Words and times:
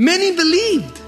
Many 0.00 0.34
believed. 0.34 0.98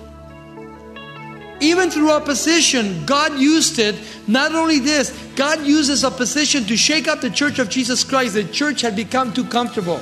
Even 1.63 1.89
through 1.89 2.11
opposition, 2.11 3.07
God 3.07 3.39
used 3.39 3.79
it. 3.79 3.95
Not 4.27 4.55
only 4.55 4.81
this, 4.81 5.17
God 5.35 5.65
uses 5.65 6.05
opposition 6.05 6.65
to 6.65 6.77
shake 6.77 7.09
up 7.09 7.23
the 7.23 7.31
church 7.31 7.59
of 7.59 7.71
Jesus 7.71 8.05
Christ. 8.05 8.35
The 8.35 8.45
church 8.45 8.83
had 8.83 8.95
become 8.95 9.33
too 9.33 9.45
comfortable. 9.45 9.99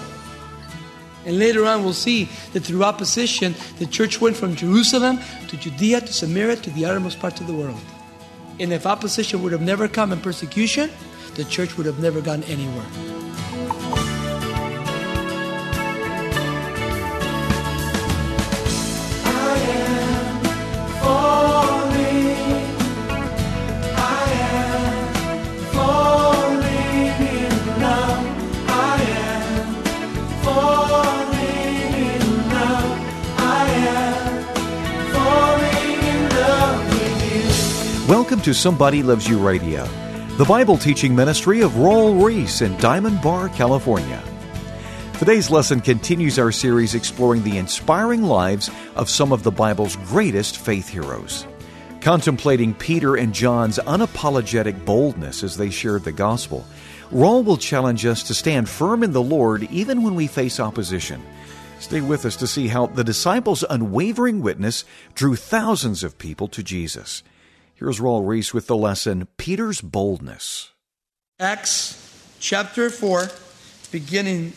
And 1.24 1.38
later 1.38 1.66
on, 1.66 1.84
we'll 1.84 1.92
see 1.92 2.28
that 2.52 2.64
through 2.64 2.82
opposition, 2.82 3.54
the 3.78 3.86
church 3.86 4.20
went 4.20 4.36
from 4.36 4.56
Jerusalem 4.56 5.20
to 5.46 5.56
Judea 5.56 6.00
to 6.00 6.12
Samaria 6.12 6.56
to 6.56 6.70
the 6.70 6.84
uttermost 6.84 7.20
parts 7.20 7.40
of 7.40 7.46
the 7.46 7.54
world. 7.54 7.78
And 8.58 8.72
if 8.72 8.86
opposition 8.86 9.40
would 9.44 9.52
have 9.52 9.62
never 9.62 9.86
come 9.86 10.10
and 10.10 10.20
persecution, 10.20 10.90
the 11.36 11.44
church 11.44 11.76
would 11.76 11.86
have 11.86 12.00
never 12.00 12.20
gone 12.20 12.42
anywhere. 12.42 13.19
Welcome 38.10 38.40
to 38.40 38.52
Somebody 38.52 39.04
Loves 39.04 39.28
You 39.28 39.38
Radio, 39.38 39.86
the 40.36 40.44
Bible 40.44 40.76
teaching 40.76 41.14
ministry 41.14 41.60
of 41.60 41.70
Raul 41.74 42.20
Ries 42.20 42.60
in 42.60 42.76
Diamond 42.78 43.22
Bar, 43.22 43.50
California. 43.50 44.20
Today's 45.20 45.48
lesson 45.48 45.80
continues 45.80 46.36
our 46.36 46.50
series 46.50 46.96
exploring 46.96 47.44
the 47.44 47.56
inspiring 47.56 48.24
lives 48.24 48.68
of 48.96 49.08
some 49.08 49.30
of 49.30 49.44
the 49.44 49.52
Bible's 49.52 49.94
greatest 49.94 50.58
faith 50.58 50.88
heroes. 50.88 51.46
Contemplating 52.00 52.74
Peter 52.74 53.14
and 53.14 53.32
John's 53.32 53.78
unapologetic 53.78 54.84
boldness 54.84 55.44
as 55.44 55.56
they 55.56 55.70
shared 55.70 56.02
the 56.02 56.10
gospel, 56.10 56.66
Raul 57.12 57.44
will 57.44 57.58
challenge 57.58 58.04
us 58.06 58.24
to 58.24 58.34
stand 58.34 58.68
firm 58.68 59.04
in 59.04 59.12
the 59.12 59.22
Lord 59.22 59.70
even 59.70 60.02
when 60.02 60.16
we 60.16 60.26
face 60.26 60.58
opposition. 60.58 61.22
Stay 61.78 62.00
with 62.00 62.26
us 62.26 62.34
to 62.38 62.48
see 62.48 62.66
how 62.66 62.86
the 62.86 63.04
disciples' 63.04 63.64
unwavering 63.70 64.42
witness 64.42 64.84
drew 65.14 65.36
thousands 65.36 66.02
of 66.02 66.18
people 66.18 66.48
to 66.48 66.64
Jesus. 66.64 67.22
Here's 67.80 67.98
Raul 67.98 68.28
Ries 68.28 68.52
with 68.52 68.66
the 68.66 68.76
lesson 68.76 69.26
Peter's 69.38 69.80
Boldness. 69.80 70.68
Acts 71.38 71.96
chapter 72.38 72.90
4, 72.90 73.30
beginning 73.90 74.52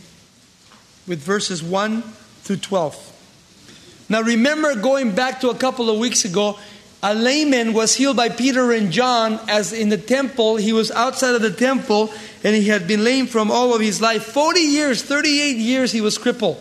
with 1.08 1.20
verses 1.20 1.64
1 1.64 2.02
through 2.02 2.58
12. 2.58 4.06
Now, 4.10 4.22
remember 4.24 4.76
going 4.76 5.16
back 5.16 5.40
to 5.40 5.50
a 5.50 5.56
couple 5.56 5.90
of 5.90 6.00
weeks 6.00 6.26
ago, 6.26 6.60
a 7.02 7.14
layman 7.14 7.72
was 7.72 7.96
healed 7.96 8.18
by 8.18 8.28
Peter 8.28 8.74
and 8.74 8.92
John 8.92 9.40
as 9.48 9.72
in 9.72 9.88
the 9.88 9.98
temple. 9.98 10.58
He 10.58 10.74
was 10.74 10.92
outside 10.92 11.34
of 11.34 11.42
the 11.42 11.54
temple 11.54 12.14
and 12.44 12.54
he 12.54 12.68
had 12.68 12.90
been 12.90 13.06
lame 13.06 13.28
from 13.28 13.52
all 13.52 13.74
of 13.74 13.80
his 13.80 14.02
life. 14.02 14.26
40 14.26 14.60
years, 14.60 15.02
38 15.02 15.56
years, 15.56 15.94
he 15.94 16.02
was 16.02 16.18
crippled. 16.18 16.58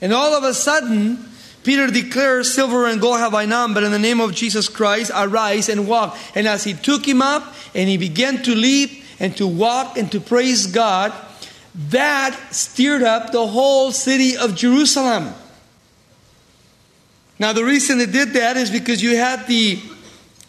And 0.00 0.12
all 0.12 0.34
of 0.34 0.44
a 0.44 0.54
sudden, 0.54 1.27
Peter 1.64 1.88
declares, 1.88 2.52
Silver 2.52 2.86
and 2.86 3.00
gold 3.00 3.18
have 3.18 3.34
I 3.34 3.44
none, 3.44 3.74
but 3.74 3.82
in 3.82 3.92
the 3.92 3.98
name 3.98 4.20
of 4.20 4.34
Jesus 4.34 4.68
Christ, 4.68 5.10
arise 5.14 5.68
and 5.68 5.88
walk. 5.88 6.16
And 6.34 6.46
as 6.46 6.64
he 6.64 6.74
took 6.74 7.06
him 7.06 7.20
up 7.20 7.54
and 7.74 7.88
he 7.88 7.96
began 7.96 8.42
to 8.44 8.54
leap 8.54 9.02
and 9.20 9.36
to 9.36 9.46
walk 9.46 9.98
and 9.98 10.10
to 10.12 10.20
praise 10.20 10.66
God, 10.66 11.12
that 11.90 12.38
stirred 12.52 13.02
up 13.02 13.32
the 13.32 13.46
whole 13.46 13.92
city 13.92 14.36
of 14.36 14.54
Jerusalem. 14.54 15.34
Now, 17.38 17.52
the 17.52 17.64
reason 17.64 18.00
it 18.00 18.10
did 18.10 18.30
that 18.30 18.56
is 18.56 18.70
because 18.70 19.02
you 19.02 19.16
had 19.16 19.46
the 19.46 19.78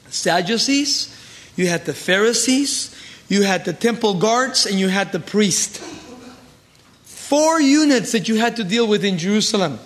Sadducees, 0.09 1.15
you 1.55 1.67
had 1.67 1.85
the 1.85 1.93
Pharisees, 1.93 2.95
you 3.27 3.43
had 3.43 3.65
the 3.65 3.73
temple 3.73 4.15
guards, 4.15 4.65
and 4.65 4.79
you 4.79 4.87
had 4.87 5.11
the 5.11 5.19
priest. 5.19 5.77
Four 7.03 7.61
units 7.61 8.11
that 8.13 8.27
you 8.27 8.35
had 8.35 8.55
to 8.55 8.63
deal 8.63 8.87
with 8.87 9.05
in 9.05 9.19
Jerusalem. 9.19 9.79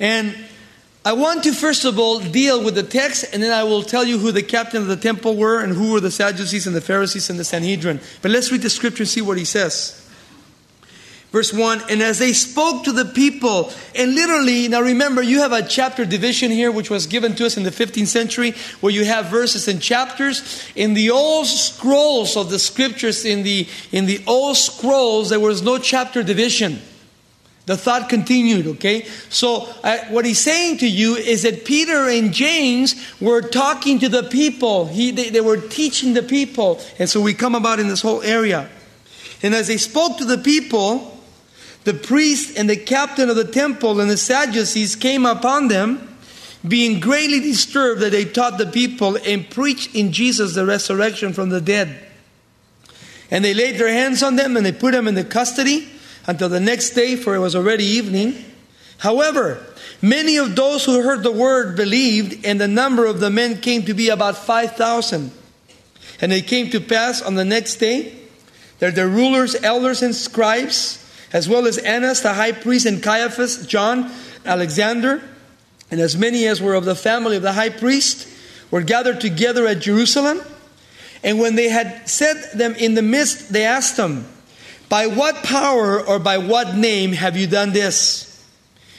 And 0.00 0.34
I 1.04 1.12
want 1.12 1.44
to 1.44 1.52
first 1.52 1.84
of 1.84 1.98
all 1.98 2.20
deal 2.20 2.62
with 2.62 2.74
the 2.74 2.82
text, 2.82 3.26
and 3.32 3.42
then 3.42 3.52
I 3.52 3.64
will 3.64 3.82
tell 3.82 4.04
you 4.04 4.18
who 4.18 4.32
the 4.32 4.42
captain 4.42 4.82
of 4.82 4.88
the 4.88 4.96
temple 4.96 5.36
were 5.36 5.62
and 5.62 5.72
who 5.72 5.92
were 5.92 6.00
the 6.00 6.10
Sadducees 6.10 6.66
and 6.66 6.76
the 6.76 6.80
Pharisees 6.80 7.30
and 7.30 7.38
the 7.38 7.44
Sanhedrin. 7.44 8.00
But 8.20 8.30
let's 8.30 8.52
read 8.52 8.62
the 8.62 8.70
scripture 8.70 9.04
and 9.04 9.08
see 9.08 9.22
what 9.22 9.38
he 9.38 9.44
says. 9.44 10.04
Verse 11.30 11.52
1 11.52 11.82
And 11.90 12.02
as 12.02 12.18
they 12.18 12.32
spoke 12.32 12.84
to 12.84 12.92
the 12.92 13.04
people, 13.04 13.72
and 13.94 14.14
literally, 14.14 14.68
now 14.68 14.80
remember, 14.80 15.22
you 15.22 15.40
have 15.40 15.52
a 15.52 15.66
chapter 15.66 16.04
division 16.04 16.50
here, 16.50 16.72
which 16.72 16.90
was 16.90 17.06
given 17.06 17.34
to 17.36 17.46
us 17.46 17.56
in 17.56 17.62
the 17.62 17.70
15th 17.70 18.06
century, 18.06 18.54
where 18.80 18.92
you 18.92 19.04
have 19.04 19.26
verses 19.26 19.68
and 19.68 19.80
chapters. 19.80 20.62
In 20.74 20.94
the 20.94 21.10
old 21.10 21.46
scrolls 21.46 22.36
of 22.36 22.50
the 22.50 22.58
scriptures, 22.58 23.24
in 23.24 23.42
the, 23.42 23.68
in 23.92 24.06
the 24.06 24.22
old 24.26 24.56
scrolls, 24.56 25.30
there 25.30 25.40
was 25.40 25.62
no 25.62 25.78
chapter 25.78 26.22
division. 26.22 26.80
The 27.68 27.76
thought 27.76 28.08
continued, 28.08 28.66
okay? 28.66 29.04
So, 29.28 29.68
uh, 29.84 29.98
what 30.08 30.24
he's 30.24 30.38
saying 30.38 30.78
to 30.78 30.88
you 30.88 31.16
is 31.16 31.42
that 31.42 31.66
Peter 31.66 32.08
and 32.08 32.32
James 32.32 32.94
were 33.20 33.42
talking 33.42 33.98
to 33.98 34.08
the 34.08 34.22
people. 34.22 34.86
He, 34.86 35.10
they, 35.10 35.28
they 35.28 35.42
were 35.42 35.58
teaching 35.58 36.14
the 36.14 36.22
people. 36.22 36.80
And 36.98 37.10
so 37.10 37.20
we 37.20 37.34
come 37.34 37.54
about 37.54 37.78
in 37.78 37.88
this 37.88 38.00
whole 38.00 38.22
area. 38.22 38.70
And 39.42 39.54
as 39.54 39.66
they 39.66 39.76
spoke 39.76 40.16
to 40.16 40.24
the 40.24 40.38
people, 40.38 41.20
the 41.84 41.92
priest 41.92 42.56
and 42.56 42.70
the 42.70 42.76
captain 42.76 43.28
of 43.28 43.36
the 43.36 43.44
temple 43.44 44.00
and 44.00 44.08
the 44.08 44.16
Sadducees 44.16 44.96
came 44.96 45.26
upon 45.26 45.68
them, 45.68 46.16
being 46.66 47.00
greatly 47.00 47.40
disturbed 47.40 48.00
that 48.00 48.12
they 48.12 48.24
taught 48.24 48.56
the 48.56 48.64
people 48.64 49.18
and 49.26 49.50
preached 49.50 49.94
in 49.94 50.10
Jesus 50.10 50.54
the 50.54 50.64
resurrection 50.64 51.34
from 51.34 51.50
the 51.50 51.60
dead. 51.60 52.02
And 53.30 53.44
they 53.44 53.52
laid 53.52 53.76
their 53.76 53.92
hands 53.92 54.22
on 54.22 54.36
them 54.36 54.56
and 54.56 54.64
they 54.64 54.72
put 54.72 54.92
them 54.92 55.06
in 55.06 55.14
the 55.14 55.22
custody 55.22 55.86
until 56.28 56.48
the 56.48 56.60
next 56.60 56.90
day, 56.90 57.16
for 57.16 57.34
it 57.34 57.40
was 57.40 57.56
already 57.56 57.84
evening. 57.84 58.44
However, 58.98 59.64
many 60.02 60.36
of 60.36 60.54
those 60.54 60.84
who 60.84 61.02
heard 61.02 61.22
the 61.22 61.32
word 61.32 61.74
believed, 61.74 62.44
and 62.44 62.60
the 62.60 62.68
number 62.68 63.06
of 63.06 63.18
the 63.18 63.30
men 63.30 63.60
came 63.60 63.82
to 63.86 63.94
be 63.94 64.10
about 64.10 64.36
5,000. 64.36 65.32
And 66.20 66.32
it 66.32 66.46
came 66.46 66.68
to 66.70 66.80
pass 66.80 67.22
on 67.22 67.34
the 67.34 67.44
next 67.44 67.76
day 67.76 68.14
that 68.78 68.94
the 68.94 69.08
rulers, 69.08 69.56
elders, 69.62 70.02
and 70.02 70.14
scribes, 70.14 71.04
as 71.32 71.48
well 71.48 71.66
as 71.66 71.78
Annas 71.78 72.20
the 72.20 72.34
high 72.34 72.52
priest, 72.52 72.86
and 72.86 73.02
Caiaphas, 73.02 73.66
John, 73.66 74.12
Alexander, 74.44 75.22
and 75.90 76.00
as 76.00 76.16
many 76.16 76.46
as 76.46 76.60
were 76.60 76.74
of 76.74 76.84
the 76.84 76.94
family 76.94 77.36
of 77.36 77.42
the 77.42 77.54
high 77.54 77.70
priest, 77.70 78.28
were 78.70 78.82
gathered 78.82 79.20
together 79.20 79.66
at 79.66 79.78
Jerusalem. 79.78 80.42
And 81.24 81.40
when 81.40 81.54
they 81.54 81.70
had 81.70 82.06
set 82.08 82.52
them 82.52 82.74
in 82.74 82.94
the 82.94 83.02
midst, 83.02 83.50
they 83.50 83.64
asked 83.64 83.96
them, 83.96 84.26
by 84.88 85.06
what 85.06 85.42
power 85.42 86.00
or 86.00 86.18
by 86.18 86.38
what 86.38 86.76
name 86.76 87.12
have 87.12 87.36
you 87.36 87.46
done 87.46 87.72
this? 87.72 88.24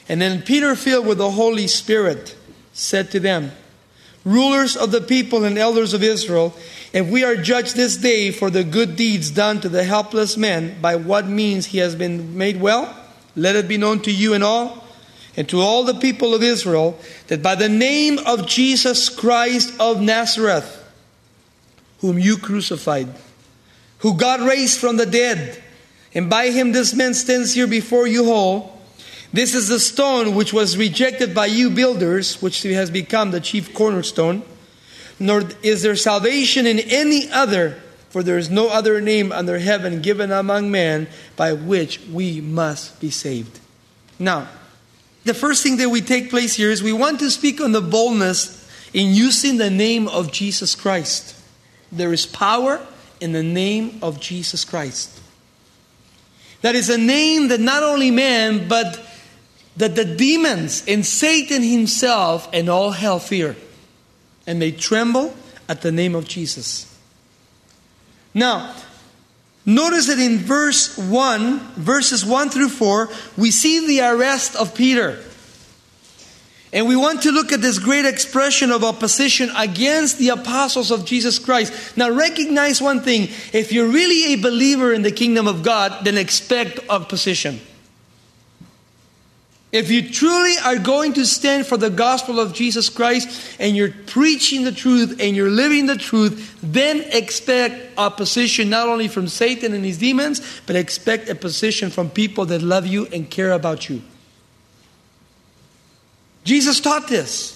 And 0.07 0.22
then 0.22 0.41
Peter, 0.41 0.75
filled 0.75 1.05
with 1.05 1.17
the 1.17 1.31
Holy 1.31 1.67
Spirit, 1.67 2.35
said 2.73 3.11
to 3.11 3.19
them, 3.19 3.51
Rulers 4.25 4.75
of 4.75 4.91
the 4.91 5.01
people 5.01 5.44
and 5.44 5.57
elders 5.57 5.94
of 5.94 6.03
Israel, 6.03 6.53
if 6.91 7.07
we 7.07 7.23
are 7.23 7.35
judged 7.35 7.75
this 7.75 7.95
day 7.97 8.31
for 8.31 8.50
the 8.50 8.63
good 8.63 8.95
deeds 8.95 9.29
done 9.31 9.61
to 9.61 9.69
the 9.69 9.83
helpless 9.83 10.35
man, 10.35 10.81
by 10.81 10.95
what 10.95 11.27
means 11.27 11.67
he 11.67 11.77
has 11.77 11.95
been 11.95 12.38
made 12.38 12.59
well, 12.59 12.95
let 13.35 13.56
it 13.56 13.67
be 13.67 13.77
known 13.77 14.01
to 14.01 14.11
you 14.11 14.33
and 14.33 14.44
all, 14.44 14.83
and 15.38 15.47
to 15.50 15.61
all 15.61 15.83
the 15.83 15.94
people 15.94 16.33
of 16.33 16.44
Israel, 16.44 17.00
that 17.27 17.44
by 17.44 17.56
the 17.56 17.69
name 17.69 18.17
of 18.25 18.47
Jesus 18.47 19.07
Christ 19.09 19.73
of 19.79 20.01
Nazareth, 20.01 20.75
whom 22.01 22.17
you 22.17 22.38
crucified, 22.38 23.07
who 24.00 24.17
God 24.17 24.41
raised 24.41 24.79
from 24.79 24.97
the 24.97 25.06
dead, 25.06 25.61
and 26.13 26.29
by 26.29 26.49
him 26.49 26.71
this 26.71 26.93
man 26.93 27.13
stands 27.13 27.53
here 27.53 27.67
before 27.67 28.07
you 28.07 28.25
whole. 28.25 28.79
This 29.31 29.53
is 29.53 29.67
the 29.67 29.79
stone 29.79 30.33
which 30.33 30.53
was 30.53 30.77
rejected 30.77 31.35
by 31.35 31.45
you 31.45 31.69
builders, 31.69 32.41
which 32.41 32.63
has 32.63 32.89
become 32.89 33.31
the 33.31 33.39
chief 33.39 33.73
cornerstone. 33.73 34.41
Nor 35.19 35.44
is 35.61 35.83
there 35.83 35.95
salvation 35.95 36.65
in 36.65 36.79
any 36.79 37.29
other, 37.29 37.79
for 38.09 38.23
there 38.23 38.38
is 38.38 38.50
no 38.50 38.69
other 38.69 39.01
name 39.01 39.31
under 39.31 39.59
heaven 39.59 40.01
given 40.01 40.31
among 40.31 40.71
men 40.71 41.07
by 41.35 41.53
which 41.53 42.00
we 42.12 42.41
must 42.41 43.00
be 43.00 43.12
saved. 43.12 43.59
Now, 44.17 44.47
the 45.25 45.33
first 45.33 45.62
thing 45.62 45.77
that 45.77 45.89
we 45.89 46.01
take 46.01 46.29
place 46.29 46.55
here 46.55 46.71
is 46.71 46.81
we 46.81 46.94
want 46.94 47.19
to 47.19 47.29
speak 47.29 47.62
on 47.62 47.71
the 47.71 47.81
boldness 47.81 48.67
in 48.94 49.13
using 49.13 49.57
the 49.57 49.69
name 49.69 50.07
of 50.07 50.31
Jesus 50.31 50.73
Christ. 50.73 51.35
There 51.91 52.13
is 52.13 52.25
power 52.25 52.85
in 53.19 53.33
the 53.33 53.44
name 53.44 54.00
of 54.01 54.19
Jesus 54.19 54.65
Christ. 54.65 55.19
That 56.61 56.75
is 56.75 56.89
a 56.89 56.97
name 56.97 57.50
that 57.50 57.59
not 57.59 57.83
only 57.83 58.11
man, 58.11 58.67
but 58.67 59.00
that 59.77 59.95
the 59.95 60.06
demons 60.06 60.83
and 60.88 61.06
Satan 61.06 61.63
himself 61.63 62.50
and 62.51 62.69
all 62.69 62.91
hell 62.91 63.19
fear. 63.19 63.56
And 64.45 64.61
they 64.61 64.71
tremble 64.71 65.33
at 65.69 65.81
the 65.81 65.91
name 65.91 66.15
of 66.15 66.27
Jesus. 66.27 66.85
Now, 68.33 68.75
Notice 69.69 70.07
that 70.07 70.17
in 70.17 70.39
verse 70.39 70.97
1, 70.97 71.59
verses 71.75 72.25
1 72.25 72.50
through 72.50 72.69
4, 72.69 73.09
we 73.38 73.51
see 73.51 73.85
the 73.85 74.01
arrest 74.01 74.55
of 74.55 74.73
Peter. 74.73 75.23
And 76.71 76.88
we 76.88 76.95
want 76.95 77.24
to 77.24 77.31
look 77.31 77.51
at 77.51 77.62
this 77.62 77.80
great 77.80 78.06
expression 78.06 78.71
of 78.71 78.83
opposition 78.83 79.50
against 79.57 80.19
the 80.19 80.30
apostles 80.30 80.92
of 80.92 81.04
Jesus 81.04 81.39
Christ. 81.39 81.98
Now, 81.98 82.12
recognize 82.12 82.80
one 82.80 83.01
thing 83.01 83.30
if 83.54 83.71
you're 83.71 83.88
really 83.88 84.33
a 84.33 84.38
believer 84.38 84.94
in 84.94 85.01
the 85.01 85.12
kingdom 85.12 85.48
of 85.48 85.63
God, 85.63 86.06
then 86.06 86.18
expect 86.18 86.80
opposition. 86.89 87.60
If 89.71 89.92
you 89.92 90.10
truly 90.10 90.56
are 90.66 90.80
going 90.80 91.13
to 91.13 91.25
stand 91.25 91.68
for 91.68 91.77
the 91.77 91.92
gospel 91.92 92.39
of 92.39 92.54
Jesus 92.54 92.89
Christ 92.89 93.56
and 93.60 93.75
you're 93.75 93.94
preaching 94.07 94.63
the 94.63 94.72
truth 94.72 95.19
and 95.19 95.36
you're 95.36 95.51
living 95.51 95.86
the 95.86 95.95
truth, 95.95 96.57
then 96.63 97.01
expect 97.12 97.98
opposition 97.98 98.69
not 98.69 98.88
only 98.88 99.07
from 99.07 99.27
Satan 99.27 99.75
and 99.75 99.86
his 99.86 100.00
demons, 100.00 100.42
but 100.65 100.75
expect 100.75 101.30
opposition 101.30 101.92
from 101.92 102.10
people 102.10 102.45
that 102.48 102.63
love 102.63 102.88
you 102.88 103.06
and 103.13 103.30
care 103.30 103.51
about 103.51 103.89
you. 103.89 104.01
Jesus 106.50 106.80
taught 106.80 107.07
this. 107.07 107.56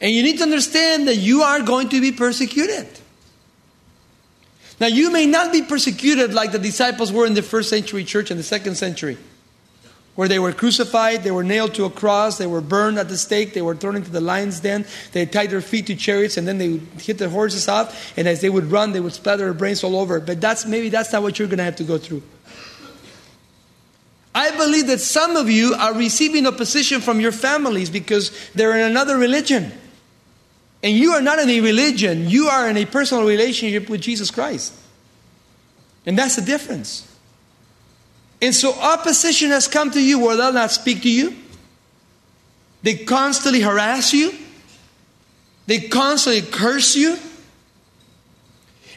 And 0.00 0.12
you 0.12 0.22
need 0.22 0.36
to 0.36 0.44
understand 0.44 1.08
that 1.08 1.16
you 1.16 1.42
are 1.42 1.60
going 1.60 1.88
to 1.88 2.00
be 2.00 2.12
persecuted. 2.12 2.86
Now, 4.78 4.86
you 4.86 5.10
may 5.10 5.26
not 5.26 5.50
be 5.50 5.62
persecuted 5.62 6.32
like 6.34 6.52
the 6.52 6.60
disciples 6.60 7.10
were 7.10 7.26
in 7.26 7.34
the 7.34 7.42
first 7.42 7.68
century 7.68 8.04
church 8.04 8.30
and 8.30 8.38
the 8.38 8.44
second 8.44 8.76
century 8.76 9.18
where 10.14 10.28
they 10.28 10.38
were 10.38 10.52
crucified, 10.52 11.24
they 11.24 11.32
were 11.32 11.42
nailed 11.42 11.74
to 11.74 11.84
a 11.84 11.90
cross, 11.90 12.38
they 12.38 12.46
were 12.46 12.60
burned 12.60 12.96
at 12.96 13.08
the 13.08 13.18
stake, 13.18 13.52
they 13.52 13.60
were 13.60 13.74
thrown 13.74 13.96
into 13.96 14.10
the 14.10 14.20
lion's 14.20 14.60
den, 14.60 14.86
they 15.12 15.26
tied 15.26 15.50
their 15.50 15.60
feet 15.60 15.88
to 15.88 15.96
chariots, 15.96 16.36
and 16.36 16.46
then 16.46 16.58
they 16.58 16.68
would 16.68 16.86
hit 17.00 17.18
the 17.18 17.28
horses 17.28 17.68
off, 17.68 18.16
and 18.16 18.26
as 18.26 18.40
they 18.40 18.48
would 18.48 18.70
run, 18.70 18.92
they 18.92 19.00
would 19.00 19.12
splatter 19.12 19.44
their 19.44 19.52
brains 19.52 19.84
all 19.84 19.96
over. 19.96 20.20
But 20.20 20.40
that's 20.40 20.64
maybe 20.64 20.88
that's 20.90 21.12
not 21.12 21.22
what 21.22 21.38
you're 21.38 21.48
going 21.48 21.58
to 21.58 21.64
have 21.64 21.76
to 21.76 21.84
go 21.84 21.98
through. 21.98 22.22
I 24.36 24.54
believe 24.54 24.88
that 24.88 25.00
some 25.00 25.34
of 25.34 25.48
you 25.48 25.72
are 25.72 25.94
receiving 25.94 26.46
opposition 26.46 27.00
from 27.00 27.20
your 27.20 27.32
families 27.32 27.88
because 27.88 28.30
they're 28.54 28.76
in 28.76 28.84
another 28.84 29.16
religion. 29.16 29.72
And 30.82 30.94
you 30.94 31.12
are 31.12 31.22
not 31.22 31.38
in 31.38 31.48
a 31.48 31.60
religion, 31.62 32.28
you 32.28 32.48
are 32.48 32.68
in 32.68 32.76
a 32.76 32.84
personal 32.84 33.26
relationship 33.26 33.88
with 33.88 34.02
Jesus 34.02 34.30
Christ. 34.30 34.74
And 36.04 36.18
that's 36.18 36.36
the 36.36 36.42
difference. 36.42 37.10
And 38.42 38.54
so 38.54 38.74
opposition 38.74 39.48
has 39.52 39.68
come 39.68 39.90
to 39.92 40.02
you 40.02 40.18
where 40.18 40.36
they'll 40.36 40.52
not 40.52 40.70
speak 40.70 41.00
to 41.04 41.10
you. 41.10 41.34
They 42.82 42.94
constantly 42.94 43.62
harass 43.62 44.12
you. 44.12 44.34
They 45.66 45.80
constantly 45.80 46.42
curse 46.42 46.94
you. 46.94 47.16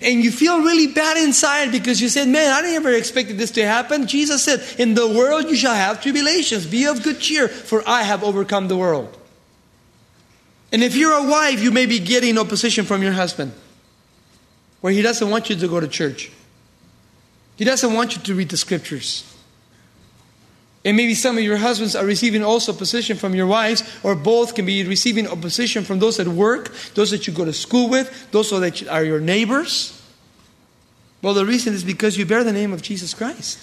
And 0.02 0.24
you 0.24 0.32
feel 0.32 0.62
really 0.62 0.88
bad 0.88 1.18
inside 1.18 1.72
because 1.72 2.02
you 2.02 2.08
said, 2.08 2.30
Man, 2.30 2.52
I 2.54 2.62
never 2.62 2.94
expected 2.94 3.38
this 3.38 3.52
to 3.52 3.66
happen. 3.66 4.08
Jesus 4.08 4.44
said, 4.44 4.64
In 4.80 4.94
the 4.94 5.08
world 5.08 5.50
you 5.50 5.56
shall 5.56 5.76
have 5.76 6.02
tribulations. 6.02 6.66
Be 6.66 6.86
of 6.86 7.04
good 7.04 7.20
cheer, 7.20 7.48
for 7.50 7.84
I 7.88 8.04
have 8.04 8.24
overcome 8.24 8.70
the 8.70 8.78
world. 8.78 9.18
And 10.72 10.84
if 10.84 10.96
you're 10.96 11.14
a 11.14 11.30
wife, 11.30 11.62
you 11.62 11.72
may 11.72 11.86
be 11.86 12.00
getting 12.00 12.38
opposition 12.38 12.86
from 12.86 13.02
your 13.02 13.12
husband, 13.12 13.52
where 14.82 14.94
he 14.94 15.02
doesn't 15.02 15.30
want 15.30 15.50
you 15.50 15.56
to 15.56 15.68
go 15.68 15.80
to 15.80 15.88
church. 15.88 16.32
He 17.58 17.66
doesn't 17.66 17.94
want 17.94 18.16
you 18.16 18.22
to 18.22 18.36
read 18.36 18.50
the 18.50 18.58
scriptures. 18.58 19.26
And 20.86 20.96
maybe 20.96 21.14
some 21.14 21.38
of 21.38 21.44
your 21.44 21.58
husbands 21.58 21.96
are 21.96 22.06
receiving 22.06 22.44
also 22.44 22.74
opposition 22.74 23.18
from 23.18 23.36
your 23.36 23.48
wives, 23.48 23.84
or 24.02 24.16
both 24.16 24.56
can 24.56 24.66
be 24.66 24.84
receiving 24.86 25.28
opposition 25.28 25.84
from 25.84 26.00
those 26.00 26.20
at 26.20 26.28
work, 26.28 26.74
those 26.96 27.12
that 27.12 27.28
you 27.28 27.34
go 27.34 27.44
to 27.44 27.52
school 27.52 27.90
with, 27.90 28.32
those 28.32 28.50
that 28.52 28.88
are 28.88 29.04
your 29.04 29.20
neighbors. 29.20 30.02
Well, 31.22 31.34
the 31.34 31.46
reason 31.46 31.74
is 31.74 31.84
because 31.84 32.18
you 32.18 32.26
bear 32.26 32.46
the 32.46 32.54
name 32.54 32.72
of 32.72 32.82
Jesus 32.82 33.14
Christ. 33.14 33.60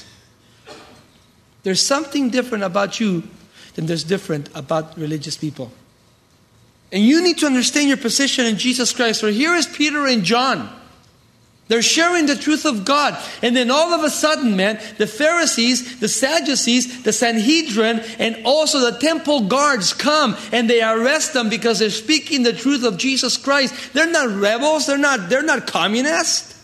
There's 1.63 1.81
something 1.81 2.29
different 2.29 2.65
about 2.65 3.01
you 3.01 3.23
than 3.75 3.87
there's 3.87 4.05
different 4.05 4.51
about 4.55 4.97
religious 4.99 5.37
people. 5.37 5.73
And 6.93 7.03
you 7.03 7.23
need 7.23 7.39
to 7.39 7.47
understand 7.47 7.89
your 7.89 7.97
position 7.97 8.47
in 8.47 8.59
Jesus 8.59 8.93
Christ. 8.93 9.21
For 9.21 9.31
here 9.31 9.55
is 9.55 9.67
Peter 9.67 10.07
and 10.07 10.23
John. 10.23 10.71
They're 11.69 11.83
sharing 11.83 12.27
the 12.27 12.37
truth 12.37 12.65
of 12.65 12.85
God. 12.85 13.19
And 13.43 13.57
then 13.57 13.73
all 13.73 13.93
of 13.93 14.05
a 14.05 14.11
sudden, 14.11 14.55
man, 14.55 14.81
the 14.99 15.07
Pharisees, 15.07 15.99
the 15.99 16.09
Sadducees, 16.09 17.03
the 17.03 17.13
Sanhedrin, 17.13 18.01
and 18.21 18.41
also 18.45 18.79
the 18.91 18.99
temple 18.99 19.49
guards 19.49 19.93
come 19.93 20.37
and 20.53 20.71
they 20.71 20.81
arrest 20.81 21.33
them 21.33 21.49
because 21.49 21.81
they're 21.81 21.91
speaking 21.91 22.45
the 22.45 22.53
truth 22.53 22.85
of 22.85 22.99
Jesus 22.99 23.37
Christ. 23.37 23.93
They're 23.95 24.11
not 24.11 24.29
rebels, 24.29 24.87
they're 24.87 24.97
not, 24.97 25.29
they're 25.29 25.43
not 25.43 25.67
communists. 25.67 26.55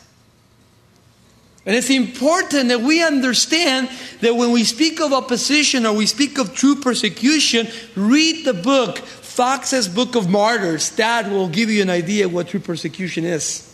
And 1.67 1.77
it's 1.77 1.91
important 1.91 2.69
that 2.69 2.81
we 2.81 3.05
understand 3.05 3.89
that 4.21 4.37
when 4.37 4.53
we 4.53 4.65
speak 4.65 5.01
of 5.01 5.13
opposition 5.13 5.85
or 5.85 5.95
we 5.95 6.07
speak 6.07 6.39
of 6.39 6.55
true 6.55 6.77
persecution, 6.77 7.69
read 7.97 8.45
the 8.45 8.55
book, 8.55 8.99
Foxe's 8.99 9.89
Book 9.89 10.15
of 10.15 10.29
Martyrs. 10.29 10.91
That 10.91 11.31
will 11.31 11.49
give 11.49 11.71
you 11.71 11.83
an 11.83 11.91
idea 11.91 12.29
what 12.29 12.49
true 12.49 12.61
persecution 12.61 13.25
is. 13.25 13.72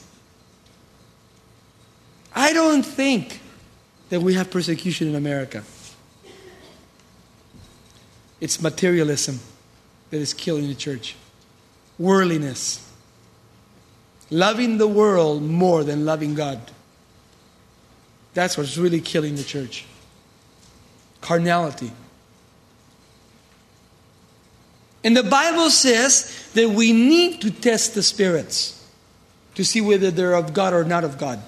I 2.34 2.52
don't 2.52 2.82
think 2.82 3.40
that 4.10 4.20
we 4.20 4.34
have 4.34 4.50
persecution 4.50 5.08
in 5.08 5.14
America. 5.14 5.62
It's 8.40 8.62
materialism 8.62 9.40
that 10.10 10.18
is 10.18 10.32
killing 10.32 10.68
the 10.68 10.74
church, 10.74 11.16
worldliness, 11.98 12.90
loving 14.30 14.78
the 14.78 14.86
world 14.86 15.42
more 15.42 15.84
than 15.84 16.04
loving 16.04 16.34
God. 16.34 16.60
That's 18.34 18.56
what's 18.56 18.76
really 18.76 19.00
killing 19.00 19.34
the 19.34 19.42
church. 19.42 19.84
Carnality. 21.20 21.90
And 25.02 25.16
the 25.16 25.22
Bible 25.22 25.70
says 25.70 26.48
that 26.54 26.70
we 26.70 26.92
need 26.92 27.40
to 27.40 27.50
test 27.50 27.94
the 27.94 28.02
spirits 28.02 28.74
to 29.54 29.64
see 29.64 29.80
whether 29.80 30.10
they're 30.10 30.34
of 30.34 30.52
God 30.54 30.72
or 30.72 30.84
not 30.84 31.02
of 31.02 31.18
God. 31.18 31.42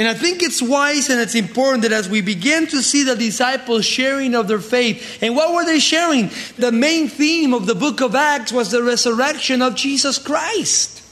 And 0.00 0.08
I 0.08 0.14
think 0.14 0.42
it's 0.42 0.62
wise 0.62 1.10
and 1.10 1.20
it's 1.20 1.34
important 1.34 1.82
that 1.82 1.92
as 1.92 2.08
we 2.08 2.22
begin 2.22 2.66
to 2.68 2.80
see 2.80 3.04
the 3.04 3.14
disciples 3.14 3.84
sharing 3.84 4.34
of 4.34 4.48
their 4.48 4.58
faith, 4.58 5.22
and 5.22 5.36
what 5.36 5.52
were 5.52 5.66
they 5.66 5.78
sharing? 5.78 6.30
The 6.56 6.72
main 6.72 7.06
theme 7.06 7.52
of 7.52 7.66
the 7.66 7.74
book 7.74 8.00
of 8.00 8.14
Acts 8.14 8.50
was 8.50 8.70
the 8.70 8.82
resurrection 8.82 9.60
of 9.60 9.74
Jesus 9.74 10.18
Christ. 10.18 11.02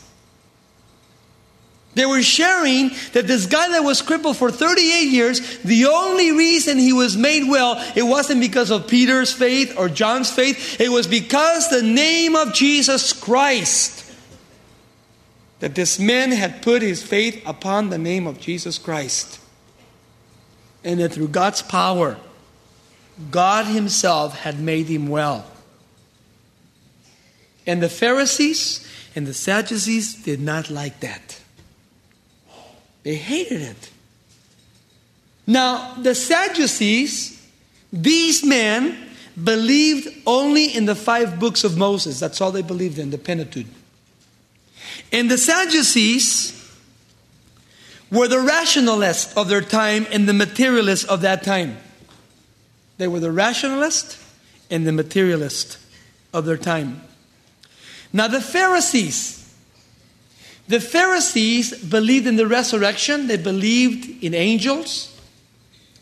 They 1.96 2.06
were 2.06 2.23
sharing 2.23 2.88
that 3.12 3.26
this 3.26 3.44
guy 3.44 3.69
that 3.73 3.85
was 3.85 4.00
crippled 4.00 4.38
for 4.38 4.50
38 4.50 5.11
years, 5.11 5.58
the 5.58 5.85
only 5.85 6.32
reason 6.32 6.79
he 6.79 6.94
was 6.94 7.14
made 7.14 7.46
well, 7.46 7.76
it 7.94 8.05
wasn't 8.05 8.40
because 8.40 8.70
of 8.70 8.88
Peter's 8.88 9.35
faith 9.35 9.75
or 9.76 9.90
John's 9.90 10.30
faith, 10.30 10.80
it 10.80 10.88
was 10.88 11.07
because 11.07 11.68
the 11.68 11.83
name 11.83 12.35
of 12.35 12.54
Jesus 12.54 13.12
Christ 13.12 14.07
that 15.60 15.74
this 15.74 15.98
man 15.98 16.30
had 16.30 16.62
put 16.62 16.82
his 16.82 17.02
faith 17.02 17.42
upon 17.46 17.90
the 17.90 17.98
name 17.98 18.26
of 18.26 18.40
Jesus 18.40 18.78
Christ. 18.78 19.40
And 20.84 21.00
that 21.00 21.12
through 21.12 21.28
God's 21.28 21.62
power, 21.62 22.16
God 23.30 23.66
Himself 23.66 24.38
had 24.40 24.60
made 24.60 24.86
him 24.86 25.08
well. 25.08 25.44
And 27.66 27.82
the 27.82 27.88
Pharisees 27.88 28.86
and 29.14 29.26
the 29.26 29.34
Sadducees 29.34 30.14
did 30.14 30.40
not 30.40 30.70
like 30.70 31.00
that. 31.00 31.40
They 33.02 33.16
hated 33.16 33.60
it. 33.60 33.90
Now, 35.46 35.94
the 35.94 36.14
Sadducees, 36.14 37.46
these 37.92 38.44
men, 38.44 38.96
believed 39.42 40.08
only 40.26 40.66
in 40.66 40.86
the 40.86 40.94
five 40.94 41.38
books 41.38 41.64
of 41.64 41.76
Moses. 41.76 42.20
That's 42.20 42.40
all 42.40 42.52
they 42.52 42.62
believed 42.62 42.98
in, 42.98 43.10
the 43.10 43.18
Pentateuch. 43.18 43.66
And 45.12 45.30
the 45.30 45.38
Sadducees 45.38 46.54
were 48.10 48.28
the 48.28 48.40
rationalists 48.40 49.36
of 49.36 49.48
their 49.48 49.60
time 49.60 50.06
and 50.10 50.28
the 50.28 50.34
materialists 50.34 51.04
of 51.04 51.20
that 51.22 51.42
time. 51.42 51.76
They 52.98 53.08
were 53.08 53.20
the 53.20 53.32
rationalist 53.32 54.18
and 54.70 54.86
the 54.86 54.92
materialist 54.92 55.78
of 56.32 56.44
their 56.44 56.56
time. 56.56 57.02
Now, 58.12 58.28
the 58.28 58.40
Pharisees, 58.40 59.54
the 60.66 60.80
Pharisees 60.80 61.84
believed 61.84 62.26
in 62.26 62.36
the 62.36 62.46
resurrection, 62.46 63.26
they 63.26 63.36
believed 63.36 64.22
in 64.24 64.34
angels, 64.34 65.14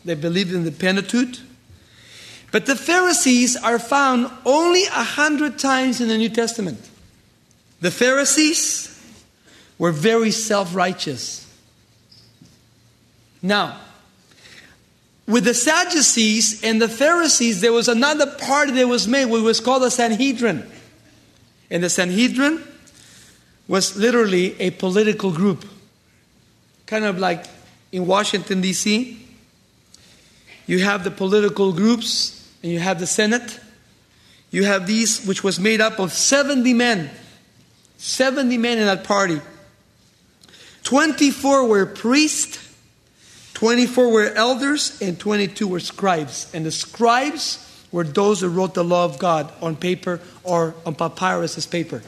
they 0.05 0.15
believed 0.15 0.53
in 0.53 0.63
the 0.63 0.71
Pentateuch. 0.71 1.39
But 2.51 2.65
the 2.65 2.77
Pharisees 2.77 3.57
are 3.57 3.77
found 3.77 4.31
only 4.45 4.85
a 4.85 5.03
hundred 5.03 5.59
times 5.59 5.99
in 5.99 6.07
the 6.07 6.17
New 6.17 6.29
Testament. 6.29 6.79
The 7.81 7.91
Pharisees 7.91 8.96
were 9.77 9.91
very 9.91 10.31
self 10.31 10.75
righteous. 10.75 11.43
Now, 13.41 13.79
with 15.27 15.43
the 15.43 15.53
Sadducees 15.53 16.63
and 16.63 16.81
the 16.81 16.87
Pharisees, 16.87 17.61
there 17.61 17.73
was 17.73 17.87
another 17.87 18.25
party 18.25 18.71
that 18.73 18.87
was 18.87 19.07
made, 19.07 19.25
which 19.25 19.43
was 19.43 19.59
called 19.59 19.83
the 19.83 19.91
Sanhedrin. 19.91 20.65
And 21.69 21.83
the 21.83 21.89
Sanhedrin 21.89 22.63
was 23.67 23.97
literally 23.97 24.59
a 24.61 24.71
political 24.71 25.31
group, 25.31 25.65
kind 26.85 27.03
of 27.03 27.19
like 27.19 27.45
in 27.91 28.07
Washington, 28.07 28.61
D.C. 28.61 29.25
You 30.65 30.79
have 30.79 31.03
the 31.03 31.11
political 31.11 31.73
groups, 31.73 32.49
and 32.63 32.71
you 32.71 32.79
have 32.79 32.99
the 32.99 33.07
Senate. 33.07 33.59
You 34.49 34.63
have 34.63 34.87
these, 34.87 35.25
which 35.25 35.43
was 35.43 35.59
made 35.59 35.81
up 35.81 35.99
of 35.99 36.13
70 36.13 36.73
men. 36.73 37.09
70 37.97 38.57
men 38.57 38.77
in 38.77 38.85
that 38.85 39.03
party. 39.03 39.41
24 40.83 41.67
were 41.67 41.85
priests, 41.85 42.63
24 43.53 44.11
were 44.11 44.29
elders, 44.33 45.01
and 45.01 45.19
22 45.19 45.67
were 45.67 45.79
scribes. 45.79 46.49
And 46.53 46.65
the 46.65 46.71
scribes 46.71 47.63
were 47.91 48.03
those 48.03 48.41
who 48.41 48.49
wrote 48.49 48.73
the 48.73 48.83
law 48.83 49.05
of 49.05 49.19
God 49.19 49.51
on 49.61 49.75
paper 49.75 50.19
or 50.43 50.75
on 50.85 50.95
papyrus 50.95 51.57
as 51.57 51.65
paper. 51.65 52.01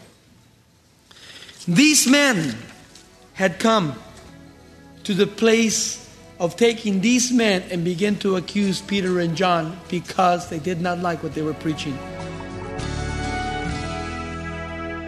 These 1.67 2.07
men 2.07 2.55
had 3.33 3.59
come 3.59 3.95
to 5.03 5.13
the 5.13 5.27
place 5.27 6.09
of 6.39 6.55
taking 6.55 7.01
these 7.01 7.31
men 7.31 7.63
and 7.69 7.83
begin 7.83 8.15
to 8.19 8.37
accuse 8.37 8.81
Peter 8.81 9.19
and 9.19 9.35
John 9.35 9.77
because 9.89 10.49
they 10.49 10.59
did 10.59 10.81
not 10.81 10.99
like 10.99 11.21
what 11.21 11.33
they 11.33 11.41
were 11.41 11.53
preaching. 11.53 11.97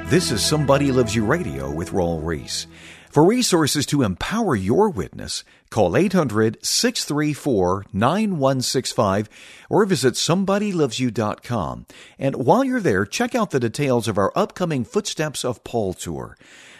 This 0.09 0.29
is 0.31 0.45
Somebody 0.45 0.91
Loves 0.91 1.15
You 1.15 1.25
Radio 1.25 1.71
with 1.71 1.91
Raul 1.91 2.19
Ries. 2.21 2.67
For 3.11 3.25
resources 3.25 3.85
to 3.87 4.03
empower 4.03 4.55
your 4.55 4.89
witness, 4.89 5.43
call 5.69 5.97
800 5.97 6.65
634 6.65 7.87
9165 7.91 9.29
or 9.69 9.85
visit 9.85 10.13
somebodylovesyou.com. 10.13 11.87
And 12.17 12.35
while 12.37 12.63
you're 12.63 12.79
there, 12.79 13.05
check 13.05 13.35
out 13.35 13.51
the 13.51 13.59
details 13.59 14.07
of 14.07 14.17
our 14.17 14.31
upcoming 14.33 14.85
Footsteps 14.85 15.43
of 15.43 15.61
Paul 15.65 15.93
tour. 15.93 16.37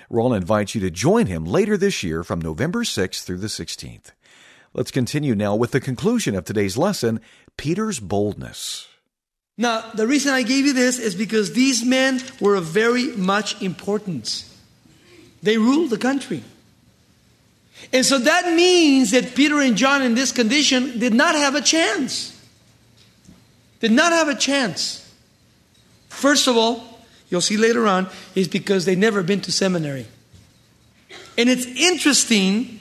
Raul 0.10 0.34
invites 0.34 0.74
you 0.74 0.80
to 0.80 0.90
join 0.90 1.26
him 1.26 1.44
later 1.44 1.76
this 1.76 2.02
year 2.02 2.24
from 2.24 2.40
November 2.40 2.86
6th 2.86 3.26
through 3.26 3.40
the 3.40 3.48
16th. 3.48 4.12
Let's 4.74 4.92
continue 4.92 5.36
now 5.36 5.58
with 5.58 5.72
the 5.72 5.82
conclusion 5.82 6.34
of 6.36 6.46
today's 6.46 6.78
lesson 6.78 7.20
Peter's 7.58 8.00
boldness. 8.00 8.88
Now, 9.58 9.82
the 9.92 10.08
reason 10.08 10.34
I 10.34 10.44
gave 10.44 10.66
you 10.66 10.72
this 10.72 10.98
is 10.98 11.14
because 11.14 11.52
these 11.52 11.84
men 11.84 12.22
were 12.40 12.56
of 12.56 12.64
very 12.64 13.08
much 13.18 13.62
importance. 13.62 14.48
They 15.44 15.58
ruled 15.58 15.90
the 15.90 15.98
country. 15.98 16.44
And 17.92 18.06
so 18.06 18.20
that 18.20 18.54
means 18.54 19.12
that 19.12 19.36
Peter 19.36 19.60
and 19.60 19.76
John 19.76 20.02
in 20.02 20.14
this 20.14 20.32
condition 20.32 21.00
did 21.00 21.14
not 21.14 21.36
have 21.36 21.56
a 21.56 21.62
chance. 21.62 22.38
Did 23.80 23.92
not 23.92 24.12
have 24.12 24.28
a 24.28 24.36
chance. 24.36 25.12
First 26.10 26.48
of 26.48 26.56
all, 26.56 27.00
you'll 27.30 27.42
see 27.42 27.58
later 27.58 27.88
on, 27.88 28.08
is 28.36 28.48
because 28.48 28.86
they 28.86 28.96
never 28.96 29.24
been 29.24 29.42
to 29.42 29.52
seminary. 29.52 30.06
And 31.38 31.50
it's 31.50 31.66
interesting 31.66 32.80